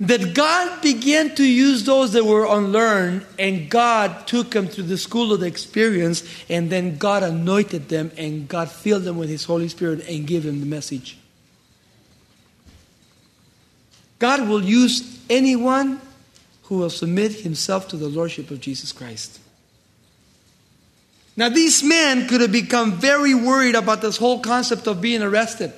that 0.00 0.34
God 0.34 0.80
began 0.80 1.34
to 1.34 1.44
use 1.44 1.84
those 1.84 2.12
that 2.14 2.24
were 2.24 2.46
unlearned, 2.46 3.26
and 3.38 3.68
God 3.68 4.26
took 4.26 4.52
them 4.52 4.66
through 4.66 4.84
the 4.84 4.98
school 4.98 5.32
of 5.32 5.40
the 5.40 5.46
experience, 5.46 6.24
and 6.48 6.70
then 6.70 6.96
God 6.96 7.22
anointed 7.22 7.88
them, 7.88 8.10
and 8.16 8.48
God 8.48 8.70
filled 8.70 9.04
them 9.04 9.18
with 9.18 9.28
His 9.28 9.44
Holy 9.44 9.68
Spirit 9.68 10.08
and 10.08 10.26
gave 10.26 10.44
them 10.44 10.60
the 10.60 10.66
message. 10.66 11.18
God 14.22 14.48
will 14.48 14.62
use 14.62 15.18
anyone 15.28 16.00
who 16.66 16.78
will 16.78 16.90
submit 16.90 17.32
himself 17.32 17.88
to 17.88 17.96
the 17.96 18.06
Lordship 18.06 18.52
of 18.52 18.60
Jesus 18.60 18.92
Christ. 18.92 19.40
Now, 21.36 21.48
these 21.48 21.82
men 21.82 22.28
could 22.28 22.40
have 22.40 22.52
become 22.52 22.92
very 22.92 23.34
worried 23.34 23.74
about 23.74 24.00
this 24.00 24.18
whole 24.18 24.38
concept 24.38 24.86
of 24.86 25.00
being 25.00 25.22
arrested. 25.22 25.72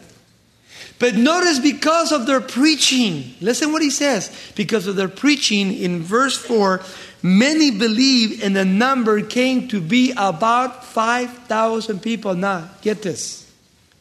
But 0.99 1.15
notice 1.15 1.59
because 1.59 2.13
of 2.13 2.27
their 2.27 2.43
preaching, 2.43 3.35
listen 3.41 3.73
what 3.73 3.81
he 3.81 3.89
says. 3.89 4.31
Because 4.55 4.87
of 4.87 4.97
their 4.97 5.09
preaching 5.09 5.73
in 5.73 6.03
verse 6.03 6.37
4, 6.37 6.83
many 7.23 7.71
believed 7.71 8.43
and 8.43 8.55
the 8.55 8.67
number 8.67 9.23
came 9.23 9.69
to 9.69 9.81
be 9.81 10.13
about 10.19 10.85
5,000 10.85 12.03
people. 12.03 12.35
Now, 12.35 12.69
get 12.83 13.01
this. 13.01 13.51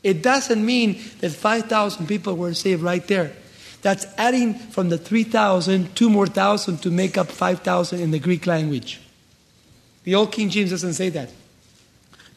It 0.03 0.21
doesn't 0.21 0.65
mean 0.65 0.99
that 1.21 1.31
5,000 1.31 2.07
people 2.07 2.35
were 2.35 2.53
saved 2.53 2.81
right 2.81 3.07
there. 3.07 3.31
That's 3.83 4.05
adding 4.17 4.55
from 4.55 4.89
the 4.89 4.97
3,000, 4.97 5.95
two 5.95 6.09
more 6.09 6.25
thousand 6.25 6.77
to 6.83 6.89
make 6.89 7.17
up 7.17 7.27
5,000 7.27 7.99
in 7.99 8.11
the 8.11 8.19
Greek 8.19 8.47
language. 8.47 9.01
The 10.05 10.15
old 10.15 10.31
King 10.31 10.49
James 10.49 10.71
doesn't 10.71 10.93
say 10.93 11.09
that. 11.09 11.29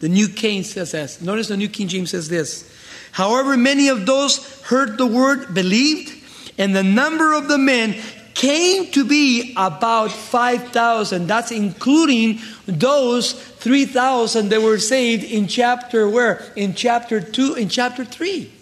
The 0.00 0.09
New 0.09 0.29
King 0.29 0.65
says 0.65 0.93
this. 0.93 1.23
Notice 1.23 1.49
the 1.49 1.57
New 1.57 1.69
King 1.69 1.88
James 1.88 2.11
says 2.11 2.29
this. 2.29 2.71
However, 3.12 3.57
many 3.57 3.88
of 3.88 4.07
those 4.07 4.61
heard 4.62 4.99
the 4.99 5.07
word, 5.07 5.55
believed, 5.55 6.12
and 6.59 6.75
the 6.75 6.83
number 6.83 7.33
of 7.33 7.49
the 7.49 7.59
men 7.59 7.97
came 8.35 8.91
to 8.91 9.05
be 9.05 9.55
about 9.57 10.11
5,000. 10.11 11.26
That's 11.26 11.53
including 11.53 12.41
those 12.67 13.33
3,000 13.33 14.50
that 14.50 14.61
were 14.61 14.79
saved 14.79 15.25
in 15.25 15.47
chapter 15.47 16.09
where? 16.09 16.43
In 16.57 16.75
chapter 16.75 17.21
2, 17.21 17.55
in 17.55 17.69
chapter 17.69 18.05
3. 18.05 18.53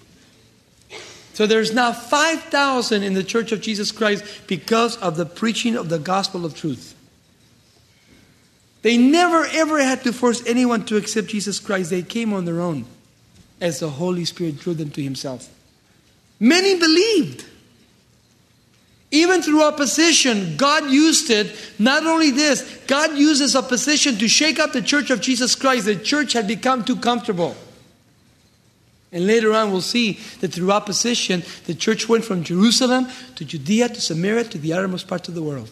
So 1.34 1.46
there's 1.46 1.74
now 1.74 1.92
5,000 1.92 3.02
in 3.02 3.14
the 3.14 3.24
Church 3.24 3.50
of 3.50 3.60
Jesus 3.60 3.90
Christ 3.90 4.24
because 4.46 4.96
of 4.98 5.16
the 5.16 5.26
preaching 5.26 5.76
of 5.76 5.88
the 5.88 5.98
gospel 5.98 6.46
of 6.46 6.54
truth. 6.54 6.94
They 8.82 8.96
never 8.96 9.44
ever 9.46 9.82
had 9.82 10.04
to 10.04 10.12
force 10.12 10.46
anyone 10.46 10.84
to 10.86 10.96
accept 10.96 11.28
Jesus 11.28 11.58
Christ. 11.58 11.90
They 11.90 12.02
came 12.02 12.32
on 12.32 12.44
their 12.44 12.60
own 12.60 12.84
as 13.60 13.80
the 13.80 13.90
Holy 13.90 14.24
Spirit 14.24 14.60
drew 14.60 14.74
them 14.74 14.90
to 14.90 15.02
Himself. 15.02 15.48
Many 16.38 16.78
believed. 16.78 17.46
Even 19.10 19.42
through 19.42 19.62
opposition, 19.64 20.56
God 20.56 20.90
used 20.90 21.30
it. 21.30 21.56
Not 21.78 22.04
only 22.04 22.30
this, 22.30 22.62
God 22.86 23.16
uses 23.16 23.56
opposition 23.56 24.18
to 24.18 24.28
shake 24.28 24.58
up 24.58 24.72
the 24.72 24.82
church 24.82 25.10
of 25.10 25.20
Jesus 25.20 25.54
Christ. 25.54 25.86
The 25.86 25.96
church 25.96 26.32
had 26.32 26.46
become 26.46 26.84
too 26.84 26.96
comfortable. 26.96 27.56
And 29.14 29.28
later 29.28 29.52
on, 29.52 29.70
we'll 29.70 29.80
see 29.80 30.18
that 30.40 30.52
through 30.52 30.72
opposition, 30.72 31.44
the 31.66 31.74
church 31.74 32.08
went 32.08 32.24
from 32.24 32.42
Jerusalem 32.42 33.06
to 33.36 33.44
Judea 33.44 33.90
to 33.90 34.00
Samaria 34.00 34.42
to 34.46 34.58
the 34.58 34.72
uttermost 34.72 35.06
parts 35.06 35.28
of 35.28 35.36
the 35.36 35.42
world. 35.42 35.70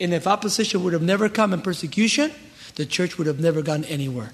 And 0.00 0.14
if 0.14 0.26
opposition 0.26 0.82
would 0.82 0.94
have 0.94 1.02
never 1.02 1.28
come 1.28 1.52
and 1.52 1.62
persecution, 1.62 2.32
the 2.76 2.86
church 2.86 3.18
would 3.18 3.26
have 3.26 3.38
never 3.38 3.60
gone 3.60 3.84
anywhere. 3.84 4.32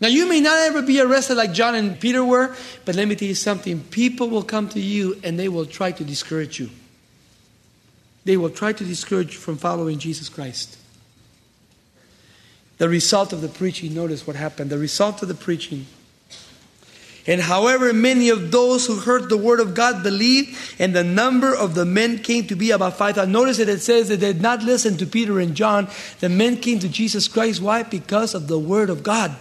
Now, 0.00 0.06
you 0.06 0.28
may 0.28 0.40
not 0.40 0.56
ever 0.68 0.82
be 0.82 1.00
arrested 1.00 1.34
like 1.34 1.52
John 1.52 1.74
and 1.74 1.98
Peter 1.98 2.24
were, 2.24 2.54
but 2.84 2.94
let 2.94 3.08
me 3.08 3.16
tell 3.16 3.26
you 3.26 3.34
something. 3.34 3.80
People 3.80 4.30
will 4.30 4.44
come 4.44 4.68
to 4.68 4.80
you 4.80 5.20
and 5.24 5.36
they 5.36 5.48
will 5.48 5.66
try 5.66 5.90
to 5.90 6.04
discourage 6.04 6.60
you. 6.60 6.70
They 8.24 8.36
will 8.36 8.50
try 8.50 8.72
to 8.72 8.84
discourage 8.84 9.34
you 9.34 9.40
from 9.40 9.56
following 9.56 9.98
Jesus 9.98 10.28
Christ. 10.28 10.77
The 12.78 12.88
result 12.88 13.32
of 13.32 13.40
the 13.40 13.48
preaching, 13.48 13.94
notice 13.94 14.26
what 14.26 14.36
happened. 14.36 14.70
The 14.70 14.78
result 14.78 15.20
of 15.22 15.28
the 15.28 15.34
preaching. 15.34 15.86
And 17.26 17.42
however 17.42 17.92
many 17.92 18.30
of 18.30 18.50
those 18.50 18.86
who 18.86 19.00
heard 19.00 19.28
the 19.28 19.36
word 19.36 19.60
of 19.60 19.74
God 19.74 20.02
believed, 20.02 20.56
and 20.78 20.96
the 20.96 21.04
number 21.04 21.54
of 21.54 21.74
the 21.74 21.84
men 21.84 22.20
came 22.20 22.46
to 22.46 22.56
be 22.56 22.70
about 22.70 22.96
5,000. 22.96 23.30
Notice 23.30 23.58
that 23.58 23.68
it 23.68 23.80
says 23.80 24.08
they 24.08 24.16
did 24.16 24.40
not 24.40 24.62
listen 24.62 24.96
to 24.96 25.06
Peter 25.06 25.38
and 25.38 25.54
John. 25.54 25.88
The 26.20 26.30
men 26.30 26.56
came 26.56 26.78
to 26.78 26.88
Jesus 26.88 27.28
Christ. 27.28 27.60
Why? 27.60 27.82
Because 27.82 28.34
of 28.34 28.48
the 28.48 28.58
word 28.58 28.88
of 28.88 29.02
God. 29.02 29.34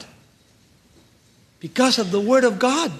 Because 1.61 1.97
of 1.97 2.11
the 2.11 2.19
word 2.19 2.43
of 2.43 2.59
God. 2.59 2.91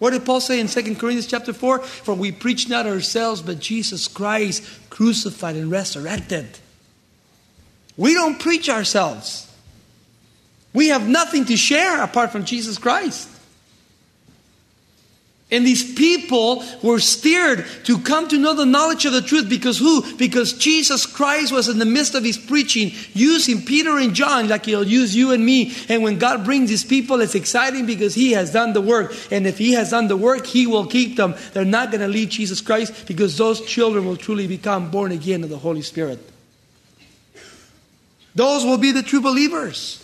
What 0.00 0.10
did 0.10 0.24
Paul 0.24 0.40
say 0.40 0.58
in 0.58 0.66
2 0.66 0.82
Corinthians 0.96 1.28
chapter 1.28 1.52
4? 1.52 1.78
For 1.78 2.14
we 2.14 2.32
preach 2.32 2.68
not 2.68 2.86
ourselves, 2.86 3.42
but 3.42 3.60
Jesus 3.60 4.08
Christ 4.08 4.64
crucified 4.90 5.54
and 5.54 5.70
resurrected. 5.70 6.58
We 7.96 8.14
don't 8.14 8.40
preach 8.40 8.68
ourselves. 8.68 9.51
We 10.72 10.88
have 10.88 11.06
nothing 11.06 11.44
to 11.46 11.56
share 11.56 12.02
apart 12.02 12.32
from 12.32 12.44
Jesus 12.44 12.78
Christ. 12.78 13.28
And 15.52 15.66
these 15.66 15.94
people 15.94 16.64
were 16.82 16.98
steered 16.98 17.66
to 17.84 17.98
come 17.98 18.26
to 18.28 18.38
know 18.38 18.54
the 18.54 18.64
knowledge 18.64 19.04
of 19.04 19.12
the 19.12 19.20
truth 19.20 19.50
because 19.50 19.78
who? 19.78 20.16
Because 20.16 20.54
Jesus 20.54 21.04
Christ 21.04 21.52
was 21.52 21.68
in 21.68 21.78
the 21.78 21.84
midst 21.84 22.14
of 22.14 22.24
his 22.24 22.38
preaching, 22.38 22.92
using 23.12 23.60
Peter 23.60 23.98
and 23.98 24.14
John 24.14 24.48
like 24.48 24.64
he'll 24.64 24.82
use 24.82 25.14
you 25.14 25.30
and 25.32 25.44
me. 25.44 25.74
And 25.90 26.02
when 26.02 26.18
God 26.18 26.46
brings 26.46 26.70
his 26.70 26.84
people, 26.84 27.20
it's 27.20 27.34
exciting 27.34 27.84
because 27.84 28.14
he 28.14 28.32
has 28.32 28.50
done 28.50 28.72
the 28.72 28.80
work. 28.80 29.14
And 29.30 29.46
if 29.46 29.58
he 29.58 29.74
has 29.74 29.90
done 29.90 30.08
the 30.08 30.16
work, 30.16 30.46
he 30.46 30.66
will 30.66 30.86
keep 30.86 31.16
them. 31.16 31.34
They're 31.52 31.66
not 31.66 31.90
going 31.90 32.00
to 32.00 32.08
leave 32.08 32.30
Jesus 32.30 32.62
Christ 32.62 33.06
because 33.06 33.36
those 33.36 33.60
children 33.60 34.06
will 34.06 34.16
truly 34.16 34.46
become 34.46 34.90
born 34.90 35.12
again 35.12 35.44
of 35.44 35.50
the 35.50 35.58
Holy 35.58 35.82
Spirit. 35.82 36.18
Those 38.34 38.64
will 38.64 38.78
be 38.78 38.92
the 38.92 39.02
true 39.02 39.20
believers. 39.20 40.02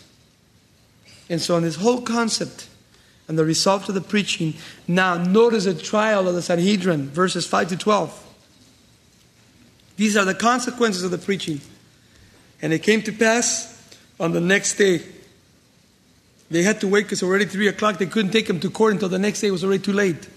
And 1.29 1.41
so, 1.41 1.57
in 1.57 1.63
this 1.63 1.77
whole 1.77 2.01
concept, 2.01 2.69
and 3.29 3.39
the 3.39 3.45
result 3.45 3.91
of 3.91 3.95
the 3.95 4.01
preaching. 4.01 4.55
Now, 4.87 5.17
notice 5.23 5.65
the 5.65 5.75
trial 5.75 6.27
of 6.29 6.35
the 6.35 6.41
Sanhedrin, 6.41 7.11
verses 7.11 7.47
5 7.47 7.69
to 7.69 7.77
12. 7.77 8.25
These 9.99 10.17
are 10.17 10.25
the 10.25 10.35
consequences 10.35 11.03
of 11.03 11.11
the 11.11 11.19
preaching. 11.19 11.61
And 12.63 12.73
it 12.73 12.83
came 12.83 13.03
to 13.03 13.13
pass 13.13 13.99
on 14.19 14.33
the 14.33 14.41
next 14.41 14.77
day 14.77 15.03
They 16.51 16.63
had 16.63 16.81
to 16.81 16.89
wait 16.89 17.03
because 17.05 17.23
already 17.23 17.45
3 17.45 17.69
o'clock. 17.69 17.99
They 17.99 18.07
couldn't 18.07 18.31
take 18.31 18.49
him 18.49 18.61
to 18.61 18.71
court 18.71 18.95
until 18.95 19.09
the 19.09 19.19
next 19.19 19.41
day. 19.41 19.49
It 19.49 19.53
was 19.53 19.65
already 19.65 19.83
too 19.83 19.93
late. 19.93 20.29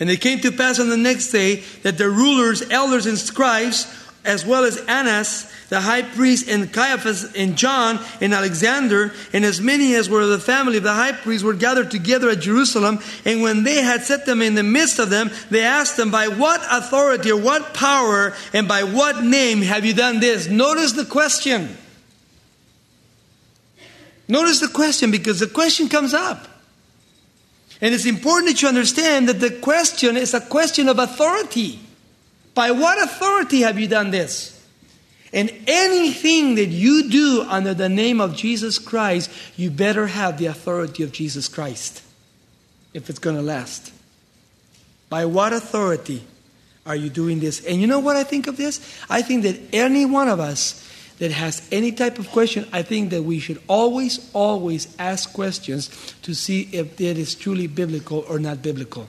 And 0.00 0.10
it 0.10 0.20
came 0.20 0.38
to 0.40 0.52
pass 0.52 0.78
on 0.78 0.90
the 0.90 0.96
next 0.96 1.32
day 1.32 1.56
that 1.82 1.98
the 1.98 2.08
rulers, 2.08 2.62
elders, 2.70 3.06
and 3.06 3.18
scribes, 3.18 3.86
as 4.28 4.44
well 4.44 4.64
as 4.64 4.76
Annas, 4.86 5.50
the 5.70 5.80
high 5.80 6.02
priest, 6.02 6.48
and 6.48 6.70
Caiaphas, 6.72 7.34
and 7.34 7.56
John, 7.56 7.98
and 8.20 8.34
Alexander, 8.34 9.12
and 9.32 9.44
as 9.44 9.60
many 9.60 9.94
as 9.94 10.08
were 10.08 10.20
of 10.20 10.28
the 10.28 10.38
family 10.38 10.76
of 10.76 10.82
the 10.82 10.92
high 10.92 11.12
priest 11.12 11.42
were 11.42 11.54
gathered 11.54 11.90
together 11.90 12.28
at 12.28 12.40
Jerusalem. 12.40 13.00
And 13.24 13.42
when 13.42 13.64
they 13.64 13.82
had 13.82 14.02
set 14.02 14.26
them 14.26 14.42
in 14.42 14.54
the 14.54 14.62
midst 14.62 14.98
of 14.98 15.08
them, 15.08 15.30
they 15.50 15.64
asked 15.64 15.96
them, 15.96 16.10
By 16.10 16.28
what 16.28 16.60
authority 16.70 17.32
or 17.32 17.40
what 17.40 17.72
power 17.72 18.34
and 18.52 18.68
by 18.68 18.84
what 18.84 19.24
name 19.24 19.62
have 19.62 19.84
you 19.84 19.94
done 19.94 20.20
this? 20.20 20.46
Notice 20.46 20.92
the 20.92 21.06
question. 21.06 21.76
Notice 24.28 24.60
the 24.60 24.68
question 24.68 25.10
because 25.10 25.40
the 25.40 25.46
question 25.46 25.88
comes 25.88 26.12
up. 26.12 26.46
And 27.80 27.94
it's 27.94 28.06
important 28.06 28.52
that 28.52 28.60
you 28.60 28.68
understand 28.68 29.28
that 29.28 29.40
the 29.40 29.50
question 29.50 30.16
is 30.16 30.34
a 30.34 30.40
question 30.40 30.88
of 30.88 30.98
authority. 30.98 31.80
By 32.58 32.72
what 32.72 33.00
authority 33.00 33.60
have 33.60 33.78
you 33.78 33.86
done 33.86 34.10
this? 34.10 34.60
And 35.32 35.48
anything 35.68 36.56
that 36.56 36.66
you 36.66 37.08
do 37.08 37.46
under 37.48 37.72
the 37.72 37.88
name 37.88 38.20
of 38.20 38.34
Jesus 38.34 38.80
Christ, 38.80 39.30
you 39.56 39.70
better 39.70 40.08
have 40.08 40.38
the 40.38 40.46
authority 40.46 41.04
of 41.04 41.12
Jesus 41.12 41.46
Christ 41.46 42.02
if 42.92 43.08
it's 43.08 43.20
going 43.20 43.36
to 43.36 43.42
last. 43.42 43.92
By 45.08 45.24
what 45.24 45.52
authority 45.52 46.24
are 46.84 46.96
you 46.96 47.10
doing 47.10 47.38
this? 47.38 47.64
And 47.64 47.80
you 47.80 47.86
know 47.86 48.00
what 48.00 48.16
I 48.16 48.24
think 48.24 48.48
of 48.48 48.56
this? 48.56 48.80
I 49.08 49.22
think 49.22 49.44
that 49.44 49.56
any 49.72 50.04
one 50.04 50.26
of 50.26 50.40
us 50.40 50.84
that 51.20 51.30
has 51.30 51.62
any 51.70 51.92
type 51.92 52.18
of 52.18 52.28
question, 52.30 52.66
I 52.72 52.82
think 52.82 53.10
that 53.10 53.22
we 53.22 53.38
should 53.38 53.62
always, 53.68 54.28
always 54.32 54.92
ask 54.98 55.32
questions 55.32 55.90
to 56.22 56.34
see 56.34 56.68
if 56.72 57.00
it 57.00 57.18
is 57.18 57.36
truly 57.36 57.68
biblical 57.68 58.24
or 58.28 58.40
not 58.40 58.62
biblical. 58.62 59.08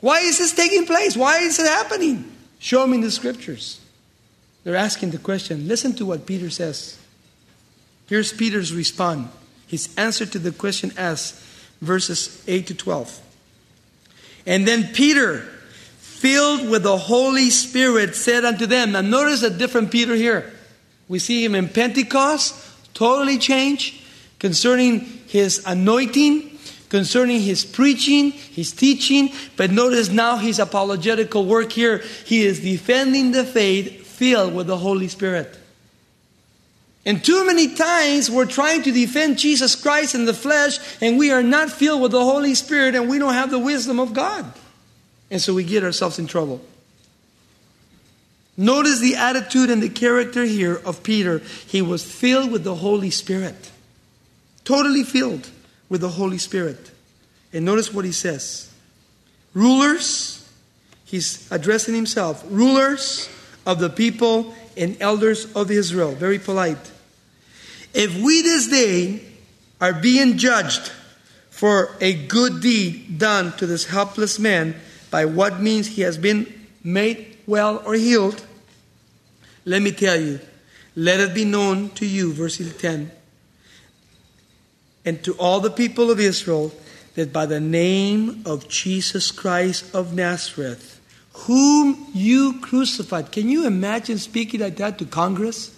Why 0.00 0.20
is 0.20 0.38
this 0.38 0.52
taking 0.52 0.86
place? 0.86 1.16
Why 1.16 1.38
is 1.38 1.58
it 1.58 1.66
happening? 1.66 2.30
Show 2.58 2.86
me 2.86 2.96
in 2.96 3.00
the 3.02 3.10
scriptures. 3.10 3.80
They're 4.64 4.76
asking 4.76 5.10
the 5.10 5.18
question. 5.18 5.68
Listen 5.68 5.94
to 5.94 6.06
what 6.06 6.26
Peter 6.26 6.50
says. 6.50 6.98
Here's 8.08 8.32
Peter's 8.32 8.74
response. 8.74 9.28
His 9.66 9.94
answer 9.96 10.26
to 10.26 10.38
the 10.38 10.50
question 10.50 10.92
as 10.96 11.32
verses 11.80 12.42
8 12.48 12.66
to 12.66 12.74
12. 12.74 13.20
And 14.46 14.66
then 14.66 14.92
Peter, 14.92 15.48
filled 15.98 16.68
with 16.68 16.82
the 16.82 16.96
Holy 16.96 17.50
Spirit, 17.50 18.16
said 18.16 18.44
unto 18.44 18.66
them, 18.66 18.92
Now 18.92 19.00
notice 19.00 19.42
a 19.42 19.50
different 19.50 19.90
Peter 19.90 20.14
here. 20.14 20.52
We 21.08 21.18
see 21.18 21.44
him 21.44 21.54
in 21.54 21.68
Pentecost, 21.68 22.54
totally 22.94 23.38
changed 23.38 24.02
concerning 24.38 25.00
his 25.28 25.64
anointing, 25.66 26.49
concerning 26.90 27.40
his 27.40 27.64
preaching, 27.64 28.32
his 28.32 28.72
teaching. 28.72 29.30
But 29.56 29.70
notice 29.70 30.10
now 30.10 30.36
his 30.36 30.58
apologetical 30.58 31.46
work 31.46 31.72
here. 31.72 32.04
He 32.26 32.44
is 32.44 32.60
defending 32.60 33.30
the 33.30 33.44
faith 33.44 34.06
filled 34.06 34.54
with 34.54 34.66
the 34.66 34.76
Holy 34.76 35.08
Spirit. 35.08 35.56
And 37.06 37.24
too 37.24 37.46
many 37.46 37.74
times 37.74 38.30
we're 38.30 38.44
trying 38.44 38.82
to 38.82 38.92
defend 38.92 39.38
Jesus 39.38 39.74
Christ 39.74 40.14
in 40.14 40.26
the 40.26 40.34
flesh 40.34 40.78
and 41.00 41.18
we 41.18 41.30
are 41.30 41.42
not 41.42 41.70
filled 41.70 42.02
with 42.02 42.12
the 42.12 42.22
Holy 42.22 42.54
Spirit 42.54 42.94
and 42.94 43.08
we 43.08 43.18
don't 43.18 43.32
have 43.32 43.50
the 43.50 43.58
wisdom 43.58 43.98
of 43.98 44.12
God. 44.12 44.52
And 45.30 45.40
so 45.40 45.54
we 45.54 45.64
get 45.64 45.82
ourselves 45.82 46.18
in 46.18 46.26
trouble. 46.26 46.60
Notice 48.58 49.00
the 49.00 49.16
attitude 49.16 49.70
and 49.70 49.82
the 49.82 49.88
character 49.88 50.44
here 50.44 50.76
of 50.84 51.02
Peter. 51.02 51.38
He 51.66 51.80
was 51.80 52.04
filled 52.04 52.52
with 52.52 52.64
the 52.64 52.74
Holy 52.74 53.08
Spirit. 53.08 53.70
Totally 54.64 55.04
filled 55.04 55.48
with 55.90 56.00
the 56.00 56.08
Holy 56.08 56.38
Spirit. 56.38 56.92
And 57.52 57.66
notice 57.66 57.92
what 57.92 58.06
he 58.06 58.12
says 58.12 58.72
Rulers, 59.52 60.48
he's 61.04 61.50
addressing 61.52 61.94
himself, 61.94 62.42
rulers 62.48 63.28
of 63.66 63.78
the 63.80 63.90
people 63.90 64.54
and 64.76 64.96
elders 65.00 65.52
of 65.54 65.70
Israel. 65.70 66.12
Very 66.12 66.38
polite. 66.38 66.90
If 67.92 68.16
we 68.22 68.40
this 68.42 68.68
day 68.68 69.22
are 69.80 69.92
being 69.92 70.38
judged 70.38 70.92
for 71.50 71.96
a 72.00 72.14
good 72.14 72.62
deed 72.62 73.18
done 73.18 73.52
to 73.56 73.66
this 73.66 73.86
helpless 73.86 74.38
man, 74.38 74.76
by 75.10 75.24
what 75.24 75.60
means 75.60 75.88
he 75.88 76.02
has 76.02 76.16
been 76.16 76.46
made 76.84 77.36
well 77.46 77.82
or 77.84 77.94
healed, 77.94 78.44
let 79.64 79.82
me 79.82 79.90
tell 79.90 80.18
you, 80.18 80.40
let 80.94 81.20
it 81.20 81.34
be 81.34 81.44
known 81.44 81.90
to 81.90 82.06
you, 82.06 82.32
verse 82.32 82.58
10, 82.58 83.10
and 85.04 85.22
to 85.24 85.32
all 85.34 85.60
the 85.60 85.70
people 85.70 86.10
of 86.10 86.20
Israel 86.20 86.72
that 87.14 87.32
by 87.32 87.46
the 87.46 87.60
name 87.60 88.42
of 88.46 88.68
Jesus 88.68 89.30
Christ 89.30 89.94
of 89.94 90.14
Nazareth, 90.14 91.00
whom 91.32 92.06
you 92.12 92.60
crucified. 92.60 93.32
Can 93.32 93.48
you 93.48 93.66
imagine 93.66 94.18
speaking 94.18 94.60
like 94.60 94.76
that 94.76 94.98
to 94.98 95.04
Congress? 95.04 95.76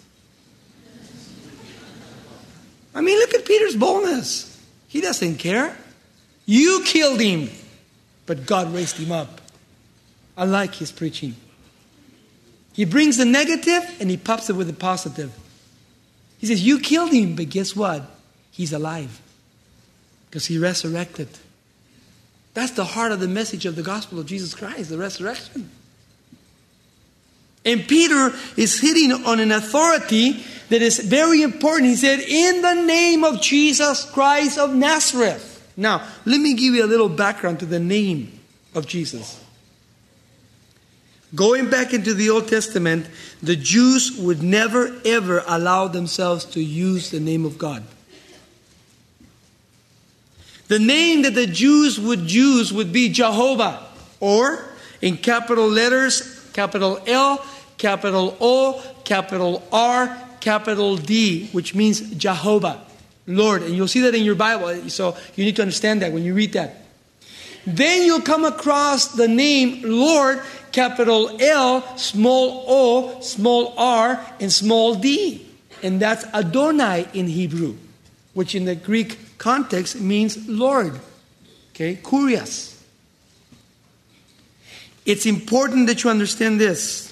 I 2.94 3.00
mean, 3.00 3.18
look 3.18 3.34
at 3.34 3.44
Peter's 3.44 3.76
boldness. 3.76 4.60
He 4.88 5.00
doesn't 5.00 5.36
care. 5.36 5.76
You 6.44 6.82
killed 6.84 7.20
him, 7.20 7.48
but 8.26 8.46
God 8.46 8.74
raised 8.74 8.98
him 8.98 9.12
up. 9.12 9.40
I 10.36 10.44
like 10.44 10.74
his 10.74 10.92
preaching. 10.92 11.36
He 12.72 12.84
brings 12.84 13.16
the 13.16 13.24
negative 13.24 13.96
and 14.00 14.10
he 14.10 14.16
pops 14.16 14.50
it 14.50 14.56
with 14.56 14.66
the 14.66 14.72
positive. 14.72 15.32
He 16.38 16.46
says, 16.46 16.62
You 16.62 16.78
killed 16.80 17.12
him, 17.12 17.36
but 17.36 17.48
guess 17.48 17.76
what? 17.76 18.02
He's 18.52 18.72
alive 18.72 19.20
because 20.28 20.46
he 20.46 20.58
resurrected. 20.58 21.28
That's 22.54 22.72
the 22.72 22.84
heart 22.84 23.10
of 23.10 23.18
the 23.18 23.28
message 23.28 23.66
of 23.66 23.76
the 23.76 23.82
gospel 23.82 24.20
of 24.20 24.26
Jesus 24.26 24.54
Christ, 24.54 24.90
the 24.90 24.98
resurrection. 24.98 25.70
And 27.64 27.86
Peter 27.88 28.32
is 28.56 28.80
hitting 28.80 29.12
on 29.12 29.40
an 29.40 29.52
authority 29.52 30.44
that 30.68 30.82
is 30.82 30.98
very 30.98 31.42
important. 31.42 31.90
He 31.90 31.96
said, 31.96 32.20
In 32.20 32.60
the 32.60 32.74
name 32.74 33.24
of 33.24 33.40
Jesus 33.40 34.04
Christ 34.04 34.58
of 34.58 34.74
Nazareth. 34.74 35.48
Now, 35.76 36.06
let 36.26 36.40
me 36.40 36.54
give 36.54 36.74
you 36.74 36.84
a 36.84 36.86
little 36.86 37.08
background 37.08 37.60
to 37.60 37.66
the 37.66 37.80
name 37.80 38.38
of 38.74 38.86
Jesus. 38.86 39.42
Going 41.34 41.70
back 41.70 41.94
into 41.94 42.12
the 42.12 42.28
Old 42.28 42.48
Testament, 42.48 43.06
the 43.42 43.56
Jews 43.56 44.18
would 44.18 44.42
never 44.42 44.94
ever 45.04 45.42
allow 45.46 45.88
themselves 45.88 46.44
to 46.46 46.62
use 46.62 47.10
the 47.10 47.20
name 47.20 47.46
of 47.46 47.56
God. 47.56 47.84
The 50.72 50.78
name 50.78 51.20
that 51.24 51.34
the 51.34 51.46
Jews 51.46 52.00
would 52.00 52.32
use 52.32 52.72
would 52.72 52.94
be 52.94 53.10
Jehovah, 53.10 53.78
or 54.20 54.64
in 55.02 55.18
capital 55.18 55.68
letters, 55.68 56.48
capital 56.54 56.98
L, 57.06 57.44
capital 57.76 58.38
O, 58.40 58.82
capital 59.04 59.62
R, 59.70 60.18
capital 60.40 60.96
D, 60.96 61.48
which 61.48 61.74
means 61.74 62.00
Jehovah, 62.14 62.80
Lord. 63.26 63.64
And 63.64 63.74
you'll 63.76 63.86
see 63.86 64.00
that 64.00 64.14
in 64.14 64.24
your 64.24 64.34
Bible, 64.34 64.88
so 64.88 65.14
you 65.36 65.44
need 65.44 65.56
to 65.56 65.62
understand 65.62 66.00
that 66.00 66.10
when 66.10 66.24
you 66.24 66.32
read 66.32 66.54
that. 66.54 66.86
Then 67.66 68.06
you'll 68.06 68.22
come 68.22 68.46
across 68.46 69.08
the 69.08 69.28
name 69.28 69.82
Lord, 69.84 70.40
capital 70.72 71.36
L, 71.38 71.98
small 71.98 72.64
o, 72.66 73.20
small 73.20 73.74
r, 73.76 74.24
and 74.40 74.50
small 74.50 74.94
d. 74.94 75.46
And 75.82 76.00
that's 76.00 76.24
Adonai 76.32 77.08
in 77.12 77.26
Hebrew, 77.26 77.76
which 78.32 78.54
in 78.54 78.64
the 78.64 78.74
Greek 78.74 79.18
context 79.42 80.00
means 80.00 80.48
Lord. 80.48 81.00
Okay, 81.70 81.96
Kurios. 81.96 82.80
It's 85.04 85.26
important 85.26 85.88
that 85.88 86.04
you 86.04 86.10
understand 86.10 86.60
this 86.60 87.10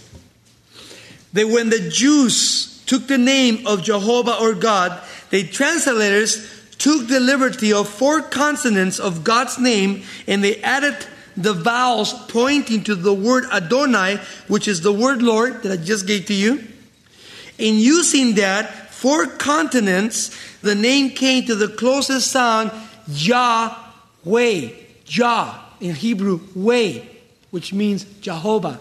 that 1.33 1.49
when 1.49 1.71
the 1.71 1.91
Jews 1.91 2.83
took 2.87 3.09
the 3.09 3.19
name 3.19 3.67
of 3.67 3.83
Jehovah 3.83 4.39
or 4.41 4.55
God, 4.55 5.01
the 5.31 5.45
translators 5.45 6.49
took 6.79 7.09
the 7.09 7.21
liberty 7.21 7.73
of 7.73 7.89
four 7.89 8.23
consonants 8.23 8.99
of 8.99 9.25
God's 9.25 9.59
name 9.59 10.03
and 10.27 10.43
they 10.43 10.61
added 10.63 10.97
the 11.37 11.53
vowels 11.53 12.13
pointing 12.29 12.85
to 12.85 12.95
the 12.95 13.15
word 13.15 13.45
Adonai, 13.53 14.19
which 14.49 14.69
is 14.69 14.81
the 14.83 14.93
word 14.93 15.23
Lord 15.23 15.63
that 15.63 15.73
I 15.73 15.77
just 15.77 16.07
gave 16.07 16.27
to 16.27 16.35
you. 16.35 16.65
In 17.59 17.77
using 17.77 18.35
that 18.37 18.90
four 19.01 19.27
continents, 19.27 20.31
the 20.61 20.75
name 20.75 21.11
came 21.11 21.47
to 21.47 21.55
the 21.55 21.69
closest 21.69 22.31
sound 22.31 22.71
Yahweh. 23.09 24.71
Jah 25.11 25.61
in 25.81 25.95
Hebrew, 25.95 26.41
way, 26.55 27.09
which 27.51 27.73
means 27.73 28.05
Jehovah. 28.21 28.79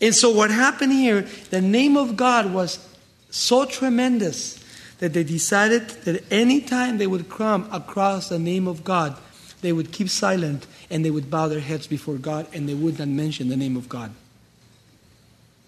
And 0.00 0.12
so 0.12 0.30
what 0.30 0.50
happened 0.50 0.92
here, 0.92 1.22
the 1.50 1.60
name 1.60 1.96
of 1.96 2.16
God 2.16 2.52
was 2.52 2.84
so 3.30 3.64
tremendous 3.64 4.58
that 4.98 5.12
they 5.12 5.22
decided 5.22 5.88
that 6.04 6.24
anytime 6.32 6.98
they 6.98 7.06
would 7.06 7.28
come 7.28 7.68
across 7.70 8.28
the 8.28 8.38
name 8.38 8.66
of 8.66 8.82
God, 8.82 9.16
they 9.60 9.72
would 9.72 9.92
keep 9.92 10.08
silent 10.08 10.66
and 10.90 11.04
they 11.04 11.10
would 11.10 11.30
bow 11.30 11.46
their 11.46 11.60
heads 11.60 11.86
before 11.86 12.16
God 12.16 12.48
and 12.52 12.68
they 12.68 12.74
would 12.74 12.98
not 12.98 13.08
mention 13.08 13.48
the 13.48 13.56
name 13.56 13.76
of 13.76 13.88
God. 13.88 14.10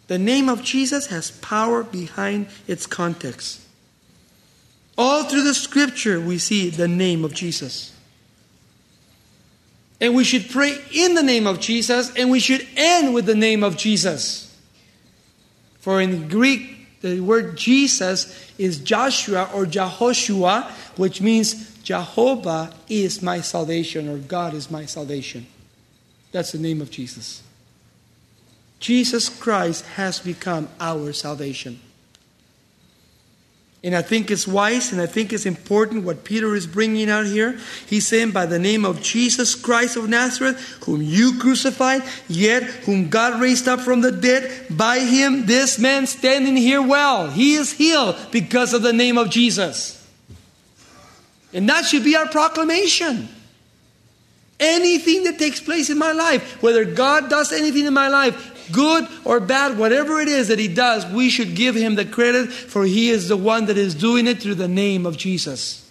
The 0.09 0.19
name 0.19 0.49
of 0.49 0.63
Jesus 0.63 1.07
has 1.07 1.31
power 1.31 1.85
behind 1.85 2.49
its 2.67 2.87
context. 2.87 3.64
All 4.97 5.25
through 5.25 5.43
the 5.43 5.55
scripture, 5.55 6.21
we 6.21 6.39
see 6.39 6.71
the 6.71 6.89
name 6.89 7.25
of 7.25 7.35
Jesus. 7.35 7.93
And 10.01 10.15
we 10.15 10.25
should 10.25 10.51
pray 10.51 10.77
in 10.93 11.15
the 11.15 11.23
name 11.23 11.47
of 11.47 11.61
Jesus, 11.61 12.13
and 12.15 12.31
we 12.31 12.41
should 12.41 12.67
end 12.77 13.15
with 13.15 13.27
the 13.27 13.35
name 13.35 13.65
of 13.65 13.77
Jesus. 13.77 14.57
For 15.81 16.01
in 16.01 16.29
Greek, 16.29 17.01
the 17.01 17.21
word 17.21 17.57
Jesus 17.57 18.53
is 18.59 18.79
Joshua 18.79 19.51
or 19.53 19.67
Jehoshua, 19.67 20.71
which 20.97 21.21
means 21.21 21.77
Jehovah 21.83 22.73
is 22.89 23.21
my 23.21 23.41
salvation, 23.41 24.09
or 24.09 24.19
God 24.19 24.55
is 24.55 24.71
my 24.71 24.87
salvation. 24.87 25.47
That's 26.33 26.53
the 26.53 26.59
name 26.59 26.81
of 26.81 26.91
Jesus. 26.91 27.43
Jesus 28.81 29.29
Christ 29.29 29.85
has 29.97 30.19
become 30.19 30.69
our 30.81 31.13
salvation. 31.13 31.81
And 33.85 33.95
I 33.95 34.01
think 34.01 34.31
it's 34.31 34.49
wise 34.49 34.93
and 34.93 35.01
I 35.01 35.05
think 35.05 35.31
it's 35.31 35.45
important 35.45 36.05
what 36.05 36.25
Peter 36.25 36.55
is 36.55 36.67
bringing 36.67 37.11
out 37.11 37.27
here. 37.27 37.61
He's 37.87 38.07
saying, 38.07 38.31
by 38.31 38.47
the 38.47 38.59
name 38.59 38.87
of 38.87 39.03
Jesus 39.03 39.55
Christ 39.55 39.99
of 39.99 40.09
Nazareth, 40.09 40.59
whom 40.87 41.03
you 41.03 41.39
crucified, 41.39 42.03
yet 42.27 42.63
whom 42.63 43.11
God 43.11 43.43
raised 43.43 43.69
up 43.69 43.81
from 43.81 44.01
the 44.01 44.11
dead, 44.11 44.69
by 44.71 45.01
him 45.01 45.45
this 45.45 45.79
man 45.79 46.07
standing 46.07 46.57
here 46.57 46.81
well. 46.81 47.29
He 47.29 47.57
is 47.57 47.75
healed 47.75 48.17
because 48.33 48.73
of 48.73 48.81
the 48.81 48.95
name 48.95 49.19
of 49.19 49.29
Jesus. 49.29 50.01
And 51.53 51.69
that 51.69 51.85
should 51.85 52.05
be 52.05 52.17
our 52.17 52.29
proclamation. 52.29 53.29
Anything 54.59 55.25
that 55.25 55.39
takes 55.39 55.61
place 55.61 55.91
in 55.91 55.99
my 55.99 56.13
life, 56.13 56.63
whether 56.63 56.87
God 56.87 57.29
does 57.29 57.53
anything 57.53 57.85
in 57.85 57.93
my 57.93 58.09
life, 58.09 58.54
good 58.73 59.07
or 59.25 59.41
bad, 59.41 59.79
whatever 59.79 60.21
it 60.21 60.29
is 60.29 60.49
that 60.49 60.59
he 60.59 60.69
does, 60.69 61.07
we 61.07 61.31
should 61.31 61.55
give 61.55 61.75
him 61.75 61.95
the 61.95 62.05
credit, 62.05 62.53
for 62.53 62.85
he 62.85 63.11
is 63.11 63.29
the 63.29 63.37
one 63.37 63.67
that 63.67 63.79
is 63.79 63.95
doing 63.95 64.27
it 64.27 64.43
through 64.43 64.57
the 64.57 64.69
name 64.69 65.07
of 65.07 65.17
Jesus. 65.17 65.91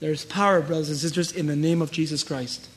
There's 0.00 0.24
power, 0.24 0.60
brothers 0.60 0.88
and 0.88 0.98
sisters, 0.98 1.32
in 1.32 1.46
the 1.46 1.56
name 1.56 1.82
of 1.82 1.90
Jesus 1.90 2.22
Christ. 2.22 2.68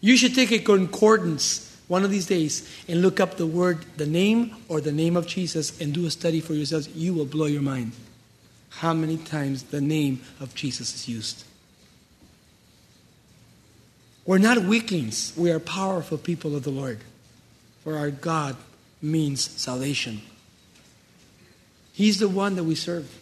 You 0.00 0.16
should 0.16 0.34
take 0.34 0.52
a 0.52 0.58
concordance 0.58 1.74
one 1.88 2.04
of 2.04 2.10
these 2.10 2.26
days 2.26 2.68
and 2.88 3.02
look 3.02 3.20
up 3.20 3.36
the 3.36 3.46
word, 3.46 3.84
the 3.96 4.06
name, 4.06 4.56
or 4.68 4.80
the 4.80 4.92
name 4.92 5.16
of 5.16 5.26
Jesus 5.26 5.80
and 5.80 5.92
do 5.92 6.06
a 6.06 6.10
study 6.10 6.40
for 6.40 6.54
yourselves. 6.54 6.88
You 6.88 7.14
will 7.14 7.26
blow 7.26 7.46
your 7.46 7.62
mind 7.62 7.92
how 8.68 8.92
many 8.92 9.16
times 9.16 9.64
the 9.64 9.80
name 9.80 10.20
of 10.40 10.54
Jesus 10.54 10.94
is 10.94 11.08
used. 11.08 11.44
We're 14.26 14.38
not 14.38 14.58
weaklings, 14.58 15.32
we 15.36 15.50
are 15.50 15.60
powerful 15.60 16.16
people 16.16 16.56
of 16.56 16.62
the 16.62 16.70
Lord. 16.70 17.00
For 17.82 17.96
our 17.96 18.10
God 18.10 18.56
means 19.02 19.42
salvation. 19.42 20.22
He's 21.92 22.18
the 22.18 22.28
one 22.28 22.56
that 22.56 22.64
we 22.64 22.74
serve. 22.74 23.20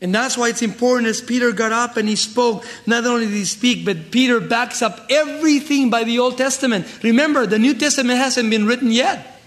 And 0.00 0.14
that's 0.14 0.36
why 0.36 0.48
it's 0.48 0.60
important 0.60 1.08
as 1.08 1.22
Peter 1.22 1.52
got 1.52 1.72
up 1.72 1.96
and 1.96 2.08
he 2.08 2.16
spoke, 2.16 2.64
not 2.86 3.06
only 3.06 3.26
did 3.26 3.34
he 3.34 3.44
speak, 3.44 3.84
but 3.84 4.10
Peter 4.10 4.40
backs 4.40 4.82
up 4.82 5.06
everything 5.08 5.88
by 5.88 6.04
the 6.04 6.18
Old 6.18 6.36
Testament. 6.36 6.86
Remember, 7.02 7.46
the 7.46 7.58
New 7.58 7.72
Testament 7.74 8.18
hasn't 8.18 8.50
been 8.50 8.66
written 8.66 8.90
yet. 8.90 9.40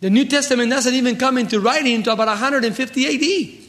The 0.00 0.10
New 0.10 0.26
Testament 0.26 0.70
doesn't 0.70 0.94
even 0.94 1.16
come 1.16 1.38
into 1.38 1.58
writing 1.58 1.94
until 1.94 2.12
about 2.12 2.28
150 2.28 3.56
AD. 3.56 3.64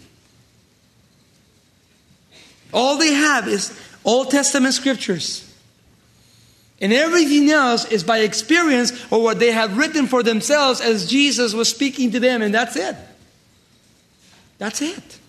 All 2.74 2.98
they 2.98 3.14
have 3.14 3.48
is 3.48 3.80
Old 4.06 4.32
Testament 4.32 4.74
scriptures. 4.74 5.42
And 6.80 6.94
everything 6.94 7.50
else 7.50 7.86
is 7.86 8.04
by 8.04 8.20
experience 8.20 8.92
or 9.12 9.24
what 9.24 9.40
they 9.40 9.52
have 9.52 9.78
written 9.78 10.08
for 10.08 10.24
themselves 10.24 10.82
as 10.82 11.10
Jesus 11.10 11.54
was 11.54 11.70
speaking 11.70 12.12
to 12.12 12.20
them, 12.20 12.42
and 12.42 12.54
that's 12.54 12.76
it. 12.76 12.96
That's 14.58 14.82
it. 14.82 15.20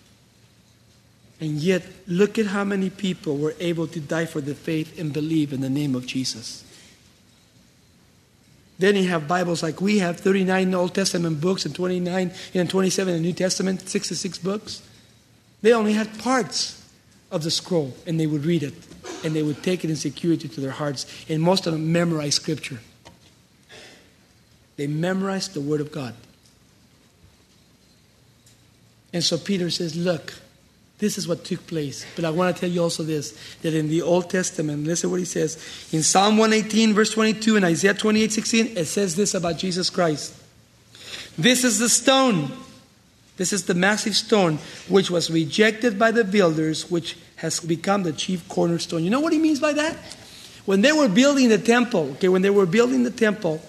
And 1.40 1.58
yet, 1.58 1.82
look 2.06 2.38
at 2.38 2.46
how 2.46 2.64
many 2.64 2.90
people 2.90 3.36
were 3.36 3.54
able 3.60 3.86
to 3.88 4.00
die 4.00 4.26
for 4.26 4.40
the 4.40 4.54
faith 4.54 4.98
and 4.98 5.12
believe 5.12 5.52
in 5.52 5.60
the 5.60 5.70
name 5.70 5.94
of 5.94 6.06
Jesus. 6.06 6.64
Then 8.78 8.96
you 8.96 9.08
have 9.08 9.26
Bibles 9.26 9.62
like 9.62 9.80
we 9.80 9.98
have 9.98 10.20
39 10.20 10.74
Old 10.74 10.94
Testament 10.94 11.40
books 11.40 11.64
and 11.64 11.74
29 11.74 12.32
and 12.54 12.70
27 12.70 13.14
in 13.14 13.22
the 13.22 13.28
New 13.28 13.34
Testament, 13.34 13.88
66 13.88 14.38
books. 14.38 14.82
They 15.62 15.72
only 15.72 15.94
had 15.94 16.18
parts 16.18 16.85
of 17.30 17.42
the 17.42 17.50
scroll 17.50 17.94
and 18.06 18.18
they 18.18 18.26
would 18.26 18.44
read 18.44 18.62
it 18.62 18.74
and 19.24 19.34
they 19.34 19.42
would 19.42 19.62
take 19.62 19.84
it 19.84 19.90
in 19.90 19.96
security 19.96 20.48
to 20.48 20.60
their 20.60 20.70
hearts. 20.70 21.06
And 21.28 21.42
most 21.42 21.66
of 21.66 21.72
them 21.72 21.92
memorized 21.92 22.34
Scripture. 22.34 22.80
They 24.76 24.86
memorized 24.86 25.54
the 25.54 25.60
Word 25.60 25.80
of 25.80 25.90
God. 25.90 26.14
And 29.12 29.24
so 29.24 29.38
Peter 29.38 29.70
says, 29.70 29.96
Look, 29.96 30.34
this 30.98 31.18
is 31.18 31.26
what 31.26 31.44
took 31.44 31.66
place. 31.66 32.06
But 32.14 32.24
I 32.24 32.30
want 32.30 32.54
to 32.54 32.60
tell 32.60 32.70
you 32.70 32.82
also 32.82 33.02
this 33.02 33.38
that 33.62 33.74
in 33.74 33.88
the 33.88 34.02
Old 34.02 34.30
Testament, 34.30 34.84
listen 34.84 35.10
what 35.10 35.18
he 35.18 35.24
says. 35.24 35.56
In 35.92 36.02
Psalm 36.02 36.36
118, 36.36 36.94
verse 36.94 37.10
22, 37.12 37.56
and 37.56 37.64
Isaiah 37.64 37.94
28, 37.94 38.32
16, 38.32 38.76
it 38.76 38.84
says 38.86 39.16
this 39.16 39.34
about 39.34 39.58
Jesus 39.58 39.90
Christ. 39.90 40.34
This 41.38 41.64
is 41.64 41.78
the 41.78 41.88
stone 41.88 42.50
this 43.36 43.52
is 43.52 43.64
the 43.64 43.74
massive 43.74 44.16
stone 44.16 44.58
which 44.88 45.10
was 45.10 45.30
rejected 45.30 45.98
by 45.98 46.10
the 46.10 46.24
builders, 46.24 46.90
which 46.90 47.16
has 47.36 47.60
become 47.60 48.02
the 48.02 48.12
chief 48.12 48.48
cornerstone. 48.48 49.04
You 49.04 49.10
know 49.10 49.20
what 49.20 49.32
he 49.32 49.38
means 49.38 49.60
by 49.60 49.72
that? 49.74 49.96
When 50.64 50.80
they 50.80 50.92
were 50.92 51.08
building 51.08 51.48
the 51.48 51.58
temple, 51.58 52.12
okay, 52.12 52.28
when 52.28 52.42
they 52.42 52.50
were 52.50 52.66
building 52.66 53.04
the 53.04 53.10
temple, 53.10 53.60